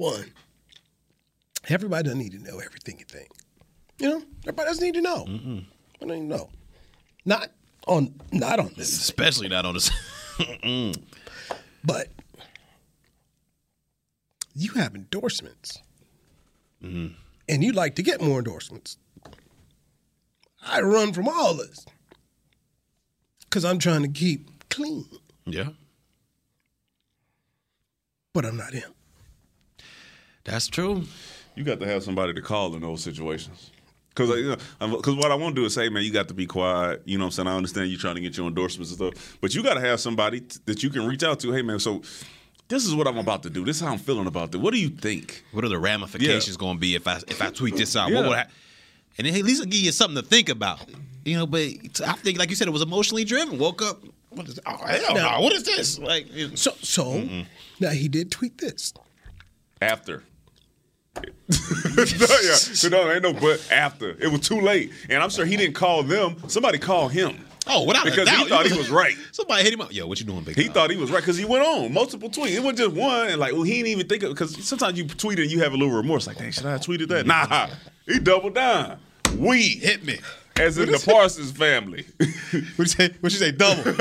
[0.00, 0.30] one,
[1.68, 3.28] everybody doesn't need to know everything you think.
[3.98, 5.24] You know, everybody doesn't need to know.
[5.26, 6.50] I don't even know.
[7.24, 7.50] Not
[7.86, 8.92] on not on this.
[8.92, 9.90] Especially not on this.
[11.84, 12.08] but
[14.60, 15.82] you have endorsements.
[16.82, 17.14] Mm-hmm.
[17.48, 18.96] And you'd like to get more endorsements.
[20.62, 21.86] I run from all this.
[23.40, 25.06] Because I'm trying to keep clean.
[25.46, 25.70] Yeah.
[28.32, 28.92] But I'm not him.
[30.44, 31.04] That's true.
[31.56, 33.72] You got to have somebody to call in those situations.
[34.10, 36.34] Because you know, cause what I want to do is say, man, you got to
[36.34, 37.02] be quiet.
[37.04, 37.48] You know what I'm saying?
[37.48, 40.00] I understand you trying to get your endorsements and stuff, but you got to have
[40.00, 41.52] somebody t- that you can reach out to.
[41.52, 42.02] Hey, man, so
[42.70, 43.64] this is what I'm about to do.
[43.64, 44.60] This is how I'm feeling about this.
[44.60, 45.44] What do you think?
[45.52, 48.08] What are the ramifications going to be if I if I tweet this out?
[48.10, 48.16] Yeah.
[48.20, 48.46] What would I,
[49.18, 50.80] and then at least it'll give you something to think about.
[51.24, 51.60] You know, but
[52.06, 53.58] I think, like you said, it was emotionally driven.
[53.58, 54.02] Woke up.
[54.30, 54.58] What is?
[54.64, 55.40] Oh hell Now- no!
[55.42, 55.98] What is this?
[55.98, 56.54] Like, you know.
[56.54, 57.20] So, so
[57.80, 58.94] now he did tweet this.
[59.82, 60.22] After.
[61.16, 62.54] no, yeah.
[62.54, 64.10] So no, ain't no but after.
[64.10, 64.92] It was too late.
[65.08, 66.36] And I'm sure he didn't call them.
[66.48, 67.44] Somebody called him.
[67.66, 68.38] Oh, without a because doubt.
[68.38, 69.14] he thought he was right.
[69.32, 69.92] Somebody hit him up.
[69.92, 70.56] Yo, what you doing, big?
[70.56, 72.54] He thought he was right because he went on multiple tweets.
[72.54, 75.06] It wasn't just one, and like, well, he didn't even think of because sometimes you
[75.06, 77.26] tweet and you have a little remorse, like, dang, should I have tweeted that?
[77.26, 77.68] Nah,
[78.06, 78.98] he doubled down.
[79.36, 80.18] We hit me,
[80.58, 82.06] as in the Parsons family.
[82.18, 83.10] what you say?
[83.20, 83.52] What you say?
[83.52, 83.82] Double.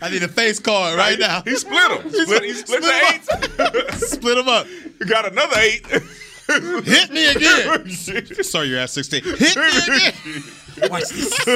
[0.00, 1.42] I need a face card right now.
[1.42, 2.10] He split them.
[2.10, 3.92] Split, he split, the eight.
[3.94, 4.66] Split them up.
[5.00, 5.86] You got another eight.
[5.86, 7.88] Hit me again.
[8.44, 9.22] Sorry, you're at 16.
[9.24, 10.42] Hit me again.
[10.90, 11.46] Watch this.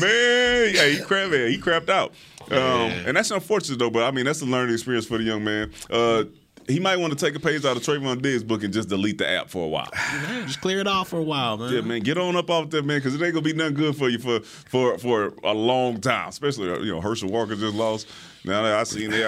[0.00, 2.12] Man, yeah, he crapped, man, he crapped out.
[2.50, 5.44] Um, and that's unfortunate though, but I mean that's a learning experience for the young
[5.44, 5.72] man.
[5.90, 6.24] Uh,
[6.68, 9.18] he might want to take a page out of Trevon Diggs' book and just delete
[9.18, 9.88] the app for a while.
[10.46, 11.72] Just clear it off for a while, man.
[11.72, 13.96] Yeah, man, get on up off that, man, because it ain't gonna be nothing good
[13.96, 16.28] for you for for for a long time.
[16.28, 18.08] Especially you know Herschel Walker just lost.
[18.44, 19.26] Now that I seen that,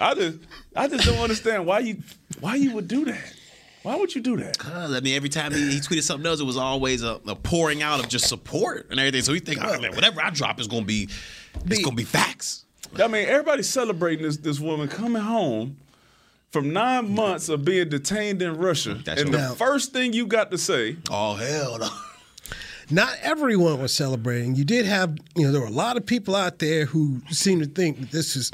[0.00, 0.38] I, I just
[0.74, 2.02] I just don't understand why you
[2.40, 3.32] why you would do that.
[3.86, 4.58] Why would you do that?
[4.58, 7.36] Cause I mean, every time he, he tweeted something else, it was always a, a
[7.36, 9.22] pouring out of just support and everything.
[9.22, 11.08] So he think, oh, man, whatever I drop is gonna be,
[11.66, 12.64] it's gonna be facts.
[12.98, 15.76] I mean, everybody's celebrating this this woman coming home
[16.50, 19.50] from nine months of being detained in Russia, That's and right.
[19.50, 21.88] the first thing you got to say, Oh hell no.
[22.90, 24.56] Not everyone was celebrating.
[24.56, 27.62] You did have, you know, there were a lot of people out there who seemed
[27.62, 28.50] to think that this is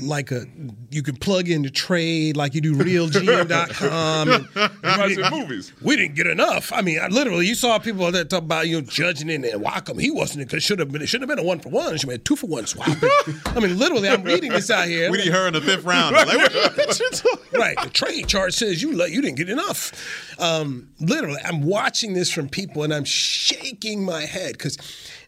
[0.00, 0.44] like a
[0.90, 4.28] you can plug in to trade like you do realgm.com.
[4.82, 5.72] and we didn't- movies.
[5.82, 6.72] We didn't get enough.
[6.72, 9.64] I mean, I literally, you saw people that talk about you know judging it and
[9.64, 10.00] Wacom.
[10.00, 11.02] He wasn't because should have been.
[11.02, 11.94] It should have been a one for one.
[11.94, 12.88] It should have been a two for one swap.
[13.46, 15.10] I mean, literally, I'm reading this out here.
[15.10, 16.14] We need her in the fifth round.
[16.14, 17.76] Like, what what you talking- right.
[17.82, 19.92] The trade chart says you let you didn't get enough.
[20.40, 24.76] Um, literally, I'm watching this from people and I'm shaking my head because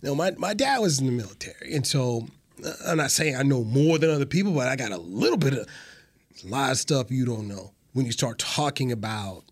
[0.02, 2.28] you know my, my dad was in the military, and so
[2.86, 5.54] I'm not saying I know more than other people, but I got a little bit
[5.54, 5.68] of
[6.44, 9.44] a lot of stuff you don't know when you start talking about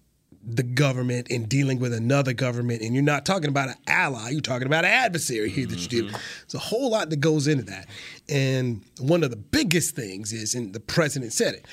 [0.45, 4.41] the government and dealing with another government, and you're not talking about an ally, you're
[4.41, 6.11] talking about an adversary here that you deal.
[6.11, 7.87] There's a whole lot that goes into that,
[8.29, 11.67] and one of the biggest things is, and the president said it,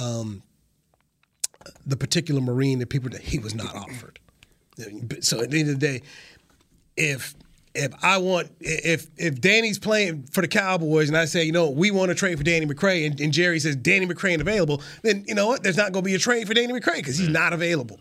[0.00, 0.42] um,
[1.86, 4.18] the particular Marine, the people that he was not offered.
[5.20, 6.02] So at the end of the day,
[6.96, 7.34] if
[7.74, 11.70] if I want if if Danny's playing for the Cowboys and I say, you know,
[11.70, 14.82] we want to trade for Danny McCray, and, and Jerry says Danny McCray ain't available,
[15.02, 15.62] then you know what?
[15.62, 17.98] There's not going to be a trade for Danny McCray because he's not available.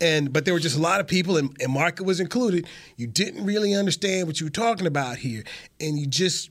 [0.00, 2.66] And but there were just a lot of people, and, and Market was included.
[2.96, 5.42] You didn't really understand what you were talking about here,
[5.80, 6.50] and you just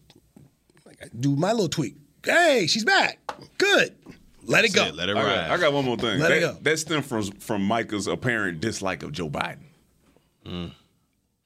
[0.85, 1.95] like, I do my little tweak.
[2.23, 3.19] Hey, she's back.
[3.57, 3.95] Good.
[4.43, 4.85] Let it go.
[4.85, 4.95] It.
[4.95, 5.23] Let it ride.
[5.23, 6.19] got, I got one more thing.
[6.19, 6.57] Let that, it go.
[6.61, 9.59] that stemmed from from Micah's apparent dislike of Joe Biden.
[10.45, 10.71] Mm.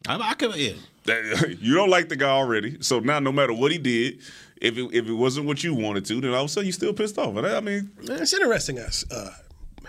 [0.08, 0.74] I, I could, yeah.
[1.60, 4.20] You don't like the guy already, so now no matter what he did,
[4.58, 6.72] if it, if it wasn't what you wanted to, then all of a sudden you
[6.72, 7.36] still pissed off.
[7.36, 8.78] And I mean, it's interesting.
[8.80, 9.32] Us, uh,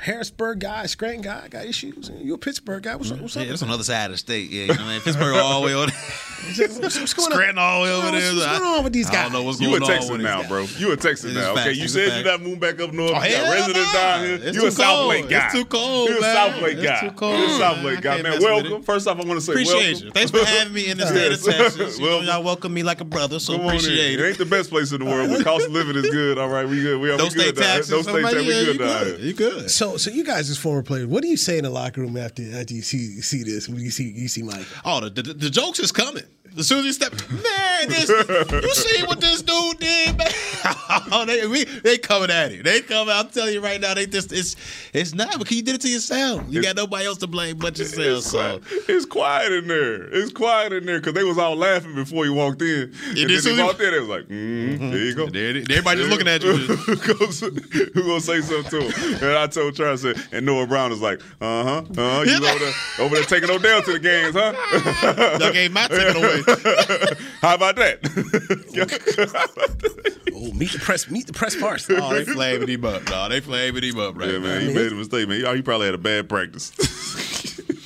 [0.02, 2.08] Harrisburg guy, Scranton guy, got issues.
[2.08, 2.96] And you're a Pittsburgh guy.
[2.96, 3.20] What's, up?
[3.20, 3.48] what's Yeah, up?
[3.48, 4.50] that's on the other side of the state.
[4.50, 5.00] Yeah, you know what I mean?
[5.02, 6.68] Pittsburgh all the way over there.
[6.80, 7.32] What's, what's going on?
[7.34, 8.34] Scranton all the way over What's- there.
[8.34, 9.22] What's going on with these I guys?
[9.22, 10.62] don't know what's you going a on Texas with now, these bro.
[10.76, 11.54] You a Texas It's now.
[11.54, 12.16] facts, Okay, you said facts.
[12.24, 13.12] you're not moving back up north.
[13.14, 14.00] Oh, you got hell residents no.
[14.00, 14.34] down here.
[14.42, 15.08] It's you too a South cold.
[15.10, 15.44] Lake guy.
[15.44, 16.34] It's too cold, You a man.
[16.34, 17.38] South Lake It's too cold.
[17.38, 18.22] You a South I Lake guy, man.
[18.24, 18.82] mess Welcome.
[18.82, 20.10] First off, I want to say Appreciate you.
[20.10, 21.98] Thanks for having me in the state of Texas.
[22.00, 22.26] You know, Welcome.
[22.26, 23.76] y'all welcome me like a brother, so Come on in.
[23.76, 24.28] appreciate It it.
[24.30, 26.38] ain't the best place in the world, but cost of living is good.
[26.38, 27.00] All right, we good.
[27.00, 27.74] We, No we state good down here.
[27.76, 27.90] taxes.
[27.92, 28.46] No state Somebody- taxes.
[28.48, 29.20] We good you down good.
[29.20, 29.28] here.
[29.92, 32.16] So, so you guys as former players, what do you say in the locker room
[32.16, 33.68] after after you see see this?
[33.68, 34.66] When you see you see Mike?
[34.86, 36.22] Oh, the, the, the jokes is coming.
[36.58, 40.28] As soon as you step, man, this, you see what this dude did, man?
[41.12, 42.62] oh, they, we, they coming at him.
[42.62, 43.14] They coming.
[43.14, 44.56] I'm telling you right now, they just it's
[44.92, 46.44] it's not because you did it to yourself.
[46.48, 47.98] You got nobody else to blame but yourself.
[48.06, 48.62] It's So quiet.
[48.88, 50.02] it's quiet in there.
[50.14, 52.92] It's quiet in there because they was all laughing before you walked in.
[53.06, 55.70] and did then he walked in, they was like, mm, "There you go." there it
[55.70, 56.52] everybody just looking at you.
[56.56, 59.14] who gonna, say something to him?
[59.22, 62.36] And I told Charles, said, and Noah Brown was like, "Uh huh, uh huh." You
[62.36, 65.38] over there, over there taking Odell to the games, huh?
[65.40, 66.41] Y'all gave my ticket away.
[67.40, 68.00] How about that?
[70.34, 71.88] Oh, meet the press, meet the press first.
[71.90, 73.08] Oh, they flaming him up.
[73.08, 74.44] No, they flaming him up right yeah, now.
[74.44, 75.38] man, he made a mistake, man.
[75.40, 76.72] He, he probably had a bad practice.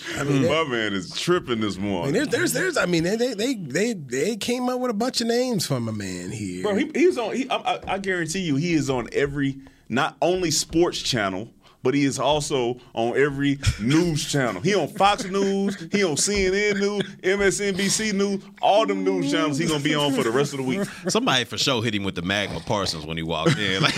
[0.19, 1.85] I mean, My man is tripping this morning.
[1.85, 2.31] I mean, morning.
[2.31, 2.77] there's, there's, there's.
[2.79, 5.87] I mean, they, they, they, they, they came up with a bunch of names from
[5.89, 6.63] a man here.
[6.63, 7.37] Bro, he, he's on.
[7.37, 9.59] He, I, I- I guarantee you, he is on every
[9.91, 11.51] not only sports channel,
[11.87, 14.61] but he is also on every news channel.
[14.61, 19.57] He on Fox News, he on CNN News, MSNBC News, all them news channels.
[19.57, 20.81] He gonna be on for the rest of the week.
[21.07, 23.83] Somebody for sure hit him with the MAGA Parsons when he walked in.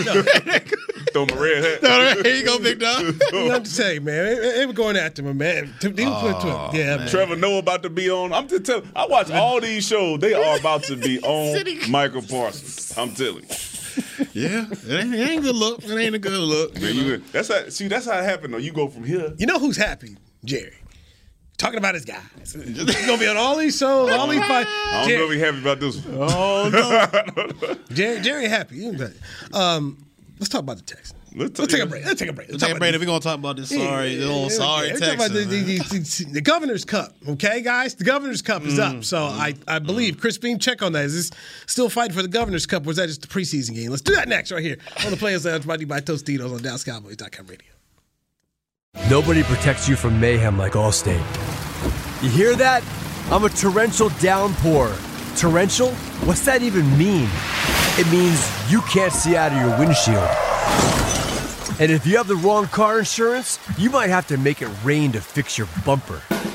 [0.49, 0.71] Like,
[1.15, 2.27] Throw him a red hat.
[2.27, 3.15] here you go, big dog.
[3.33, 5.73] You have to say, man, they, they were going after him, man.
[5.81, 6.55] They were put to him.
[6.55, 7.09] Oh, yeah, man.
[7.09, 8.35] Trevor Noah about to be on.
[8.35, 8.87] I'm just telling.
[8.95, 10.21] I watch all these shows.
[10.21, 12.93] They are about to be on Micah Parsons.
[12.99, 13.78] I'm telling you.
[14.35, 15.83] Yeah, it ain't, it ain't a good look.
[15.85, 16.75] It ain't a good look.
[16.81, 17.69] Man, you- that's how.
[17.69, 18.53] See, that's how it happened.
[18.55, 19.33] Though you go from here.
[19.39, 20.17] You know who's happy?
[20.45, 20.75] Jerry.
[21.57, 22.23] Talking about his guys.
[22.53, 24.69] He's gonna be on all these shows, all these fights.
[24.71, 26.29] I don't know if he happy about this one.
[26.31, 28.77] Oh no, Jerry, Jerry happy.
[28.77, 29.57] You know that.
[29.57, 30.07] Um,
[30.39, 31.15] let's talk about the Texans.
[31.37, 32.05] Let's, Let's take a break.
[32.07, 32.49] Let's take a break.
[32.51, 32.95] Let's take a break.
[32.95, 35.35] If we're gonna talk about this sorry, the little sorry Let's about Texans.
[35.35, 37.15] the, the, the, the, the Governor's Cup.
[37.29, 39.05] Okay, guys, the Governor's Cup is Mm, up.
[39.05, 41.05] So I, I believe Chris Beam, check on that.
[41.05, 43.91] Is this still fighting for the Governor's Cup, or is that just the preseason game?
[43.91, 46.53] Let's do that next, right here on the Players Lounge, brought to you by Tostitos
[46.53, 47.69] on DallasCowboys.com radio.
[49.11, 51.23] Nobody protects you from mayhem like Allstate.
[52.23, 52.83] You hear that?
[53.31, 54.97] I'm a torrential downpour.
[55.39, 55.91] Torrential?
[56.27, 57.29] What's that even mean?
[57.97, 60.29] It means you can't see out of your windshield.
[61.81, 65.13] And if you have the wrong car insurance, you might have to make it rain
[65.13, 66.23] to fix your bumper.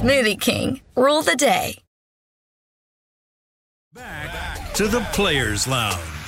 [0.00, 1.74] Smoothie King, rule the day.
[3.92, 6.19] Back To the Players Lounge.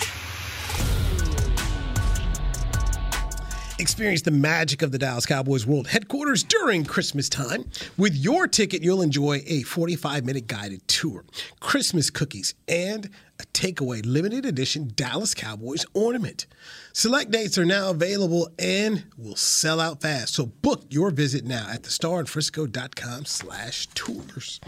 [3.82, 7.64] Experience the magic of the Dallas Cowboys World Headquarters during Christmas time.
[7.98, 11.24] With your ticket, you'll enjoy a 45 minute guided tour,
[11.58, 13.10] Christmas cookies, and
[13.40, 16.46] a takeaway limited edition Dallas Cowboys ornament.
[16.92, 20.34] Select dates are now available and will sell out fast.
[20.34, 24.60] So book your visit now at thestarinfrisco.com slash tours.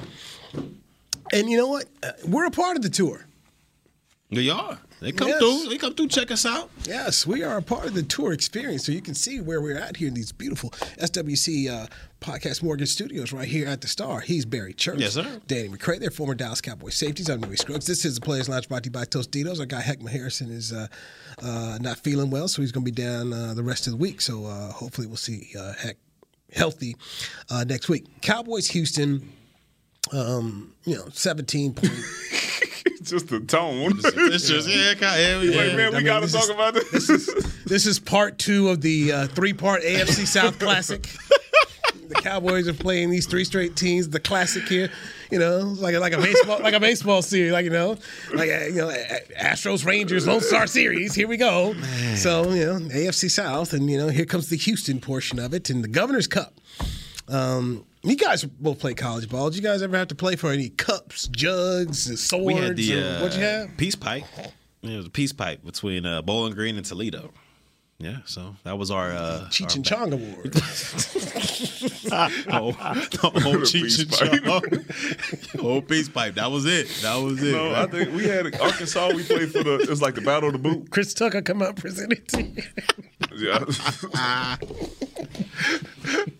[1.32, 1.84] And you know what?
[2.02, 3.26] Uh, we're a part of the tour.
[4.32, 4.80] They are.
[5.04, 5.38] They come Yes.
[5.38, 5.68] through.
[5.68, 6.08] They come through.
[6.08, 6.70] Check us out.
[6.86, 9.76] Yes, we are a part of the tour experience, so you can see where we're
[9.76, 11.86] at here in these beautiful SWC uh,
[12.22, 14.20] Podcast Mortgage Studios right here at the Star.
[14.20, 14.98] He's Barry Church.
[14.98, 15.42] Yes, sir.
[15.46, 17.28] Danny McCray, they're former Dallas Cowboys safeties.
[17.28, 17.86] I'm Louis Scruggs.
[17.86, 19.60] This is the Players Lounge brought to you by Tostitos.
[19.60, 20.86] Our guy Heckman Harrison is uh,
[21.42, 23.98] uh, not feeling well, so he's going to be down uh, the rest of the
[23.98, 24.22] week.
[24.22, 25.98] So uh, hopefully we'll see uh, Heck
[26.50, 26.96] healthy
[27.50, 28.06] uh, next week.
[28.22, 29.30] Cowboys Houston,
[30.12, 31.92] um, you know, 17 point.
[33.10, 33.92] just the tone.
[34.04, 35.60] It's just yeah, kind of, yeah.
[35.60, 37.06] Like, man, we I mean, got to talk is- about this.
[37.64, 41.02] This is part two of the uh, three-part AFC South Classic.
[42.08, 44.08] the Cowboys are playing these three straight teams.
[44.08, 44.90] The classic here,
[45.30, 47.96] you know, like a, like a baseball like a baseball series, like you know,
[48.34, 51.14] like uh, you know, uh, Astros Rangers Lone Star Series.
[51.14, 51.74] Here we go.
[52.16, 55.70] So you know, AFC South, and you know, here comes the Houston portion of it,
[55.70, 56.60] and the Governor's Cup.
[57.28, 59.50] Um, you guys both play college ball.
[59.50, 62.46] Did you guys ever have to play for any cups, jugs, and swords?
[62.46, 63.76] We had the or uh, what'd you have?
[63.76, 64.24] peace pipe.
[64.82, 67.32] It was a peace pipe between uh, Bowling Green and Toledo.
[67.98, 70.54] Yeah, so that was our uh, Cheech our and Chong Award.
[72.52, 72.72] Oh,
[73.32, 75.62] the whole Cheech and Chong.
[75.62, 76.34] whole peace pipe.
[76.34, 76.88] That was it.
[77.02, 77.52] That was it.
[77.52, 79.12] no, I think we had Arkansas.
[79.14, 79.78] We played for the.
[79.78, 80.90] It was like the Battle of the Boot.
[80.90, 82.62] Chris Tucker come out presented to you.
[83.36, 83.64] Yeah.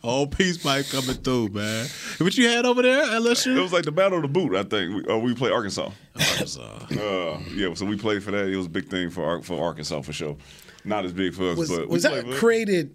[0.05, 1.87] Whole peace pipe coming through, man.
[2.19, 3.57] What you had over there LSU?
[3.57, 4.55] It was like the Battle of the Boot.
[4.55, 5.07] I think.
[5.07, 5.91] We, uh, we played Arkansas.
[6.15, 6.87] Arkansas.
[6.95, 8.47] Uh, yeah, so we played for that.
[8.49, 10.37] It was a big thing for for Arkansas for sure.
[10.85, 12.39] Not as big for us, Was, but was we that played for it.
[12.39, 12.95] created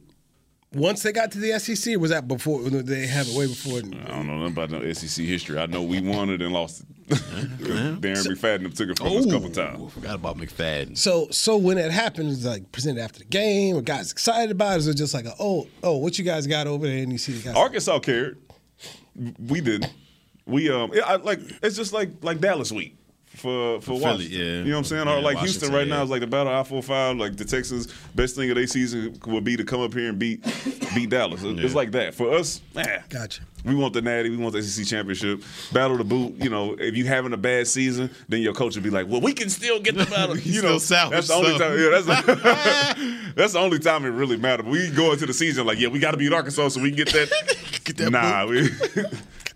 [0.73, 2.61] once they got to the SEC, or was that before?
[2.61, 3.79] They have it way before?
[3.79, 5.57] I don't know nothing about no SEC history.
[5.57, 6.87] I know we won it and lost it.
[7.09, 9.93] Darren McFadden took it from us a couple times.
[9.93, 10.95] Forgot about McFadden.
[10.95, 14.79] So, so when it happened, was like presented after the game, or guys excited about
[14.79, 14.87] it?
[14.87, 16.99] Or it just like, a, oh, oh, what you guys got over there?
[16.99, 17.55] And you see the guys.
[17.55, 18.37] Arkansas cared.
[19.15, 19.91] We didn't.
[20.45, 22.98] We um, yeah, I, like it's just like like Dallas week
[23.35, 24.31] for for Philly, Washington.
[24.31, 24.45] yeah.
[24.45, 25.07] You know what I'm saying?
[25.07, 27.15] Yeah, or like Houston Washington, right now is like the battle I four five.
[27.17, 30.17] Like the Texans, best thing of their season would be to come up here and
[30.19, 30.43] beat
[30.95, 31.41] beat Dallas.
[31.43, 31.77] It's it's Yeah.
[31.77, 32.59] like that for us.
[32.75, 33.41] Man, Gotcha.
[33.63, 34.29] we want the Natty.
[34.29, 35.41] We want the SEC championship.
[35.71, 36.35] Battle of the boot.
[36.43, 39.21] You know, if you having a bad season, then your coach will be like, "Well,
[39.21, 41.67] we can still get the battle." We you know, still salvage that's the only something.
[41.67, 41.79] time.
[41.79, 44.65] Yeah, that's that's the only time it really matters.
[44.65, 46.97] We go into the season like, yeah, we got to beat Arkansas so we can
[46.97, 47.29] get that.
[47.85, 48.69] Get that nah, we,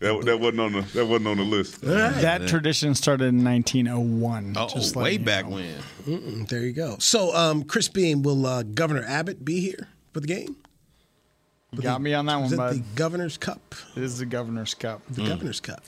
[0.03, 1.81] that, that wasn't on the that wasn't on the list.
[1.81, 4.53] That tradition started in 1901.
[4.57, 5.55] Oh, just way back know.
[5.55, 5.75] when.
[6.05, 6.97] Mm, there you go.
[6.99, 10.57] So, um, Chris Beam, will uh, Governor Abbott be here for the game?
[11.81, 12.73] Got me on that Is one, it bud.
[12.75, 13.75] the Governor's Cup?
[13.95, 15.01] This is the Governor's Cup.
[15.09, 15.83] The Governor's Cup.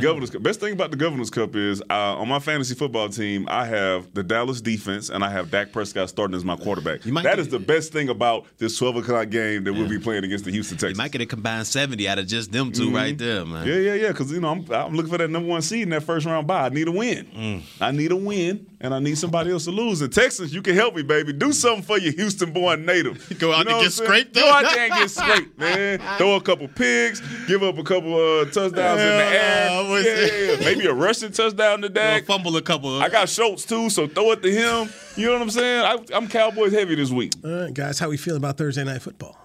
[0.00, 0.42] Governor's Cup.
[0.42, 4.12] Best thing about the Governor's Cup is uh, on my fantasy football team, I have
[4.14, 7.04] the Dallas defense and I have Dak Prescott starting as my quarterback.
[7.06, 9.98] might That get- is the best thing about this 12 o'clock game that we'll be
[9.98, 10.98] playing against the Houston Texans.
[10.98, 13.66] You might get a combined seventy out of just them 2 right there, man.
[13.66, 14.08] Yeah, yeah, yeah.
[14.08, 16.46] Because you know I'm, I'm looking for that number one seed in that first round
[16.46, 16.66] bye.
[16.66, 17.26] I need a win.
[17.26, 17.62] Mm.
[17.80, 20.00] I need a win, and I need somebody else to lose.
[20.00, 21.32] And Texans, you can help me, baby.
[21.32, 23.26] Do something for your Houston-born native.
[23.38, 24.06] Go out You know and get I'm saying?
[24.08, 26.00] scraped Go out there and get scraped, man.
[26.18, 29.70] Throw a couple picks, give up a couple uh, touchdowns in the air.
[29.70, 30.60] Yeah, Yeah, yeah.
[30.64, 32.24] Maybe a rushing touchdown to Gonna Dak.
[32.24, 33.00] fumble a couple.
[33.02, 34.90] I got Schultz too, so throw it to him.
[35.16, 35.84] You know what I'm saying?
[35.84, 37.32] I, I'm Cowboys heavy this week.
[37.44, 39.36] All right, guys, how we feel about Thursday night football?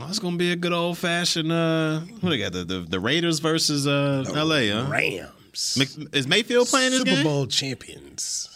[0.00, 1.52] Oh, it's gonna be a good old fashioned.
[1.52, 2.52] Uh, what they got?
[2.52, 4.70] The, the the Raiders versus uh, L.A.
[4.70, 4.86] Huh?
[4.88, 7.24] Rams, Mc- Is Mayfield playing this Super game?
[7.24, 8.48] Bowl champions.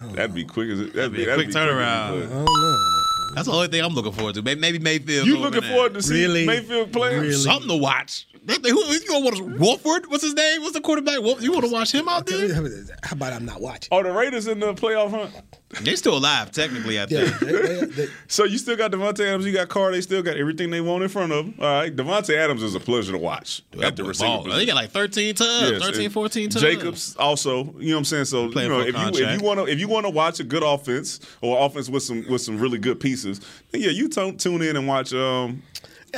[0.00, 0.94] That'd be quick as it.
[0.94, 2.28] That'd, be a that'd quick quick as it, turnaround.
[2.30, 3.01] but- I don't know.
[3.34, 4.42] That's the only thing I'm looking forward to.
[4.42, 5.26] Maybe, maybe Mayfield.
[5.26, 5.70] You looking there.
[5.70, 6.46] forward to see Really?
[6.46, 7.20] Mayfield playing?
[7.20, 7.32] Really?
[7.34, 8.26] something to watch?
[8.44, 10.06] They- they- Who, you gonna watch Wolford?
[10.10, 10.62] What's his name?
[10.62, 11.16] What's the quarterback?
[11.40, 12.52] You want to watch him out there?
[12.54, 13.88] How about I'm not watching?
[13.92, 15.32] Are the Raiders in the playoff hunt?
[15.80, 16.98] They still alive technically.
[16.98, 17.38] I Yeah, think.
[17.40, 20.36] they, they, they, So you still got Davante Adams, you got Carr, they still got
[20.36, 21.54] everything they want in front of them.
[21.58, 24.50] All right, Davante Adams is a pleasure to watch at the receiver.
[24.50, 26.62] They got like 13 tubs, Yes, 13, 14 tubs.
[26.62, 28.24] Jacobs also, you know what I'm saying.
[28.26, 30.44] So you know, if you if you want to if you want to watch a
[30.44, 34.36] good offense or offense with some with some really good pieces, then yeah, you tune
[34.36, 35.62] tune in and watch um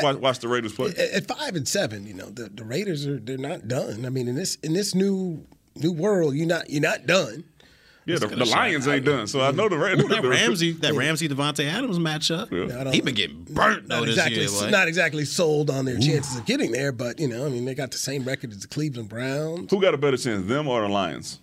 [0.02, 0.90] watch, watch the Raiders play.
[0.90, 4.05] at, at five and seven, you know, the, the Raiders are they're not done.
[4.05, 5.46] I mean, in this in this new
[5.76, 7.44] new world, you're not you're not done.
[8.07, 8.44] Yeah, the, the the.
[8.44, 11.64] Lions ain't done, so I know the, Ra- Ooh, that the Ramsey, that Ramsey Davante
[11.64, 12.46] Adams matchup.
[12.78, 14.50] I don't- He been getting burnt though Not this exactly, year.
[14.50, 14.70] Like.
[14.70, 17.74] not exactly sold on their chances of getting there, but you know, I mean, they
[17.74, 19.70] got the same record as the Cleveland Browns.
[19.70, 21.40] Who got a better chance, them or the Lions?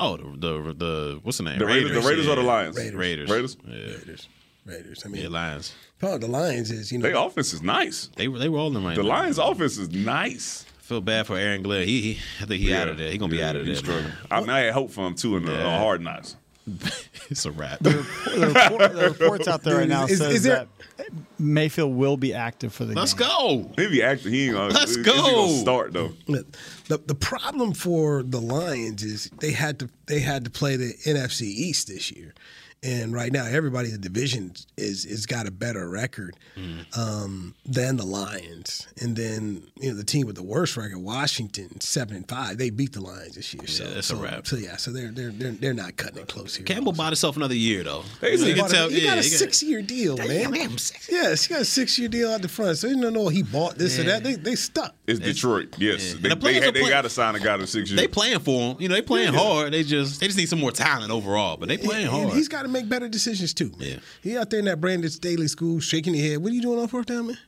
[0.00, 1.58] oh, the, the the what's the name?
[1.58, 2.42] The Raiders, the Raiders or the.
[2.42, 2.76] Lions?
[2.76, 2.94] Raiders.
[2.98, 3.30] Raiders.
[3.30, 3.56] Raiders.
[3.66, 3.74] Yeah.
[3.74, 4.28] Raiders,
[4.64, 5.02] Raiders.
[5.04, 5.74] I mean, Yeah, Lions.
[6.00, 8.08] part of the Lions is you know Their offense is nice.
[8.16, 9.08] They were they rolling right The now.
[9.10, 10.64] Lions' offense is nice.
[10.92, 11.86] Feel bad for Aaron Glenn.
[11.88, 12.82] He, he I think he Yeah.
[12.82, 13.10] out of there.
[13.10, 13.74] He gonna be out of there.
[13.76, 14.12] struggling.
[14.30, 15.66] I, mean, I had hope for him too in the Yeah.
[15.68, 16.36] uh, hard knocks.
[17.30, 17.78] it's a wrap.
[17.80, 17.90] The,
[18.36, 20.66] report, the reports out there right now Is- says is there-
[20.98, 23.26] that Mayfield will be active for the Let's game.
[23.26, 23.70] go.
[23.76, 24.32] He be acting.
[24.32, 25.12] He ain't gonna, Let's go.
[25.14, 26.12] gonna start though.
[26.26, 30.92] the the problem for the Lions is they had to they had to play the
[31.06, 32.34] NFC East this year,
[32.82, 36.98] and right now everybody in the division is is got a better record Mm.
[36.98, 41.80] um, than the Lions, and then you know the team with the worst record, Washington,
[41.80, 43.66] seven and five, they beat the Lions this year.
[43.66, 44.46] So that's a wrap.
[44.46, 46.66] So yeah, so they're they're they're, they're not cutting it close here.
[46.66, 48.02] Campbell bought himself another year though.
[48.20, 50.52] He You can Bought a- tell- he got a he got- six year deal, man.
[50.52, 52.76] Damn, six- Yes, he got a six year deal out the front.
[52.78, 54.22] So you don't know he bought this or that.
[54.24, 54.94] They they stuck.
[55.06, 55.74] It's Detroit.
[55.78, 56.20] Yes, yeah.
[56.20, 58.00] they, the they, players had- are they got to sign a guy to six years.
[58.00, 58.76] They playing for him.
[58.80, 59.40] You know, they playing Yeah.
[59.40, 59.72] hard.
[59.72, 61.56] They just they just need some more talent overall.
[61.56, 62.24] But they playing and, hard.
[62.28, 63.70] and he's got to make better decisions too.
[63.78, 63.88] Man.
[63.88, 63.96] Yeah.
[64.22, 66.42] He out there in that Brandon Staley school shaking his head.
[66.42, 67.38] What are you doing on fourth down, man?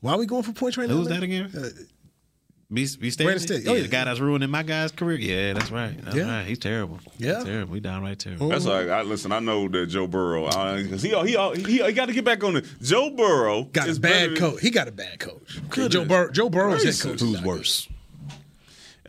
[0.00, 0.96] Why are we going for points right now?
[0.96, 1.50] Who's that again?
[1.56, 1.68] Uh,
[2.72, 3.26] B, B Staley?
[3.26, 3.68] Brandon Staley.
[3.68, 3.82] Oh, yeah.
[3.82, 5.18] the guy that's ruining my guy's career.
[5.18, 5.94] Yeah, that's right.
[6.02, 6.38] That's Yeah.
[6.38, 6.46] right.
[6.46, 7.00] He's terrible.
[7.18, 7.36] Yeah.
[7.36, 7.74] He's terrible.
[7.74, 8.48] He downright terrible.
[8.48, 9.30] That's like I listen.
[9.30, 12.56] I know that Joe Burrow because he he he, he got to get back on
[12.56, 12.64] it.
[12.80, 14.60] Joe Burrow got a is better bad coach.
[14.62, 15.60] He got a bad coach.
[15.90, 16.30] Joe Burrow.
[16.30, 17.10] Joe Burrow's head Listen.
[17.12, 17.22] coach.
[17.22, 17.44] is not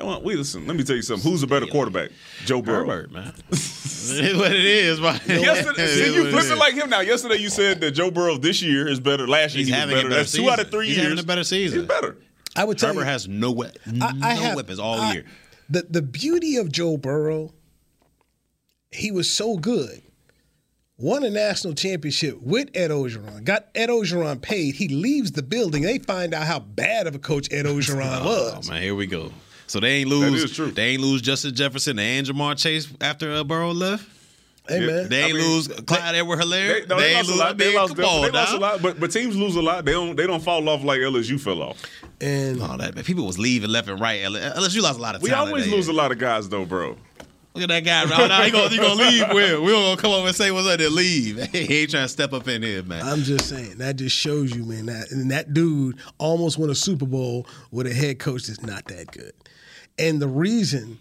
[0.03, 0.09] good.
[0.09, 0.67] Well, wait, listen.
[0.67, 1.29] Let me tell you something.
[1.31, 2.11] Who's a better quarterback?
[2.45, 2.85] Joe Burrow.
[2.87, 3.33] Herbert, man.
[3.49, 5.19] it is what it is, man.
[5.27, 6.57] Yesterday, see, you what it flipping is.
[6.59, 6.99] like him now.
[7.01, 9.27] Yesterday, you said that Joe Burrow this year is better.
[9.27, 10.09] Last year, He's he was having a better.
[10.09, 10.71] better That's two out of season.
[10.71, 11.07] three He's years.
[11.07, 11.79] He's having a better season.
[11.79, 12.17] He's better.
[12.55, 13.05] I would tell Herbert you.
[13.07, 15.25] has no, we- I, I no have, weapons all I- year.
[15.69, 17.53] The the beauty of Joe Burrow,
[18.91, 20.01] he was so good.
[20.99, 23.43] Won a national championship with Ed Orgeron.
[23.43, 24.75] Got Ed Orgeron paid.
[24.75, 25.81] He leaves the building.
[25.81, 28.69] They find out how bad of a coach Ed Orgeron Oh was.
[28.69, 29.31] man, here we go.
[29.73, 30.43] So they ain't lose.
[30.43, 30.69] is true.
[30.69, 34.07] They ain't lose Justin Jefferson and Ja'Marr Chase after uh, Burrow left.
[34.67, 36.87] Hey man, They ain't I mean, lose Clyde Edward They, Helaire.
[36.87, 37.49] no, they, lost ain't a lot.
[37.49, 38.81] I They lost, come on, they lost a lot.
[38.83, 39.83] But but teams lose a lot.
[39.83, 41.83] They don't they don't fall off like LSU fell off.
[42.21, 44.23] and all that man, people was leaving left and right.
[44.23, 46.65] Unless you lost a lot of We always that lose a lot of guys though,
[46.65, 46.95] bro.
[47.55, 48.41] Look at that guy right now.
[48.43, 49.27] He gonna, he gonna leave.
[49.29, 51.41] Where we gonna come over and say what's up and leave.
[51.51, 53.03] he ain't trying to step up in here, man.
[53.03, 54.85] I'm just saying that just shows you, man.
[54.85, 58.85] That and that dude almost won a Super Bowl with a head coach that's not
[58.85, 59.33] that good.
[59.97, 60.99] And the reason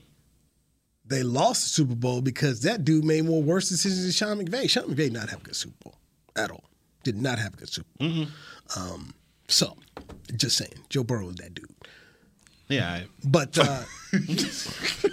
[1.04, 4.68] they lost the Super Bowl because that dude made more worse decisions than Sean McVay.
[4.68, 5.94] Sean McVay did not have a good Super Bowl
[6.36, 6.64] at all.
[7.04, 8.08] Did not have a good Super Bowl.
[8.08, 8.80] Mm-hmm.
[8.80, 9.14] Um,
[9.48, 9.76] so,
[10.36, 11.66] just saying, Joe Burrow is that dude.
[12.68, 12.86] yeah.
[12.92, 13.08] all right.
[13.24, 13.82] But uh,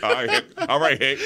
[0.03, 1.19] All right, all right, Heck.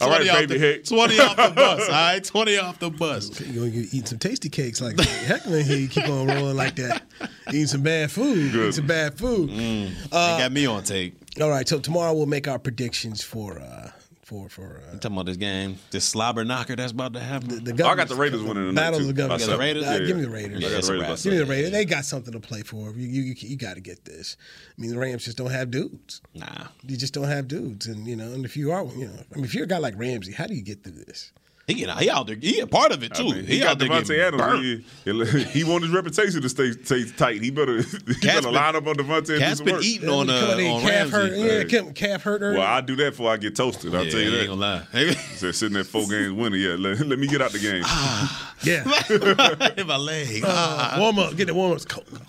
[0.00, 0.84] All right, 20 baby, the, Heck.
[0.84, 1.88] 20 off the bus.
[1.88, 3.40] All right, 20 off the bus.
[3.40, 5.06] you're gonna eat some tasty cakes like that.
[5.06, 7.02] Heckman here, you keep on rolling like that.
[7.48, 8.54] Eating some bad food.
[8.54, 9.50] Eating some bad food.
[9.50, 11.19] They got me on tape.
[11.40, 13.90] All right, so tomorrow we'll make our predictions for uh
[14.24, 17.64] for for uh, talking about this game, this slobber knocker that's about to happen.
[17.64, 19.10] the I got the Raiders winning tonight Battles too.
[19.10, 19.40] of government.
[19.40, 19.60] The seven.
[19.60, 19.84] Raiders?
[19.84, 20.58] Uh, Yeah, give me the Raiders.
[20.58, 21.22] I got it's the Raiders.
[21.24, 21.48] Give me the seven.
[21.56, 21.70] Raiders.
[21.72, 22.92] They got something to play for.
[22.92, 24.36] You you, you, you got to get this.
[24.78, 26.22] I mean, the Rams just don't have dudes.
[26.34, 26.66] Nah.
[26.86, 29.36] You just don't have dudes, and you know, and if you are, you know, I
[29.36, 31.32] mean, if you're a guy like Ramsey, how do you get through this?
[31.70, 32.36] He, get, he out there.
[32.36, 33.22] He a part of it too.
[33.28, 35.32] I mean, he, he, out got there Davante Adams.
[35.32, 37.42] He, he want his reputation to stay, stay tight.
[37.42, 39.84] He better he better been- line up on Davante and do Cat's been work.
[39.84, 41.30] eating on, Come uh, on, on calf hurt.
[41.32, 41.46] Ramsey.
[41.46, 42.42] Yeah, calf- calf hurt.
[42.42, 42.58] early.
[42.58, 43.94] Well, I do that before I get toasted.
[43.94, 44.38] I'll Yeah, tell you I that.
[44.40, 45.12] ain't gonna lie.
[45.36, 46.60] Said sitting there four games winning.
[46.60, 47.84] Yeah, let, let me get out the game.
[49.78, 49.84] yeah.
[49.84, 50.42] My leg.
[50.44, 51.36] Uh, warm up.
[51.36, 51.84] Get the warm ups.
[51.84, 52.20] Cold.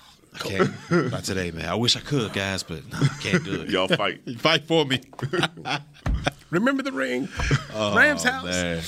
[0.46, 0.60] Okay.
[1.10, 1.66] Not today, man.
[1.66, 3.70] I wish I could, guys, but no, I can't do it.
[3.70, 4.22] Y'all fight.
[4.40, 5.02] Fight for me.
[6.50, 7.28] Remember the ring.
[7.74, 8.46] Oh, Rams house.
[8.46, 8.82] man.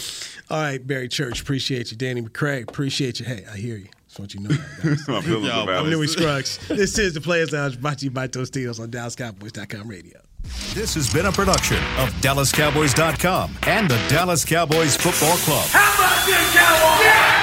[0.49, 1.41] All right, Barry Church.
[1.41, 2.63] Appreciate you, Danny McCray.
[2.67, 3.25] Appreciate you.
[3.25, 3.87] Hey, I hear you.
[4.07, 4.57] That's want you to know.
[4.83, 5.07] guys.
[5.07, 5.89] My feelings Yo, I'm it.
[5.89, 6.59] Louis Scruggs.
[6.67, 10.19] This is the Players Lounge brought to you by Tostitos on DallasCowboys.com radio.
[10.73, 15.65] This has been a production of DallasCowboys.com and the Dallas Cowboys Football Club.
[15.69, 17.42] How about this, Cowboys?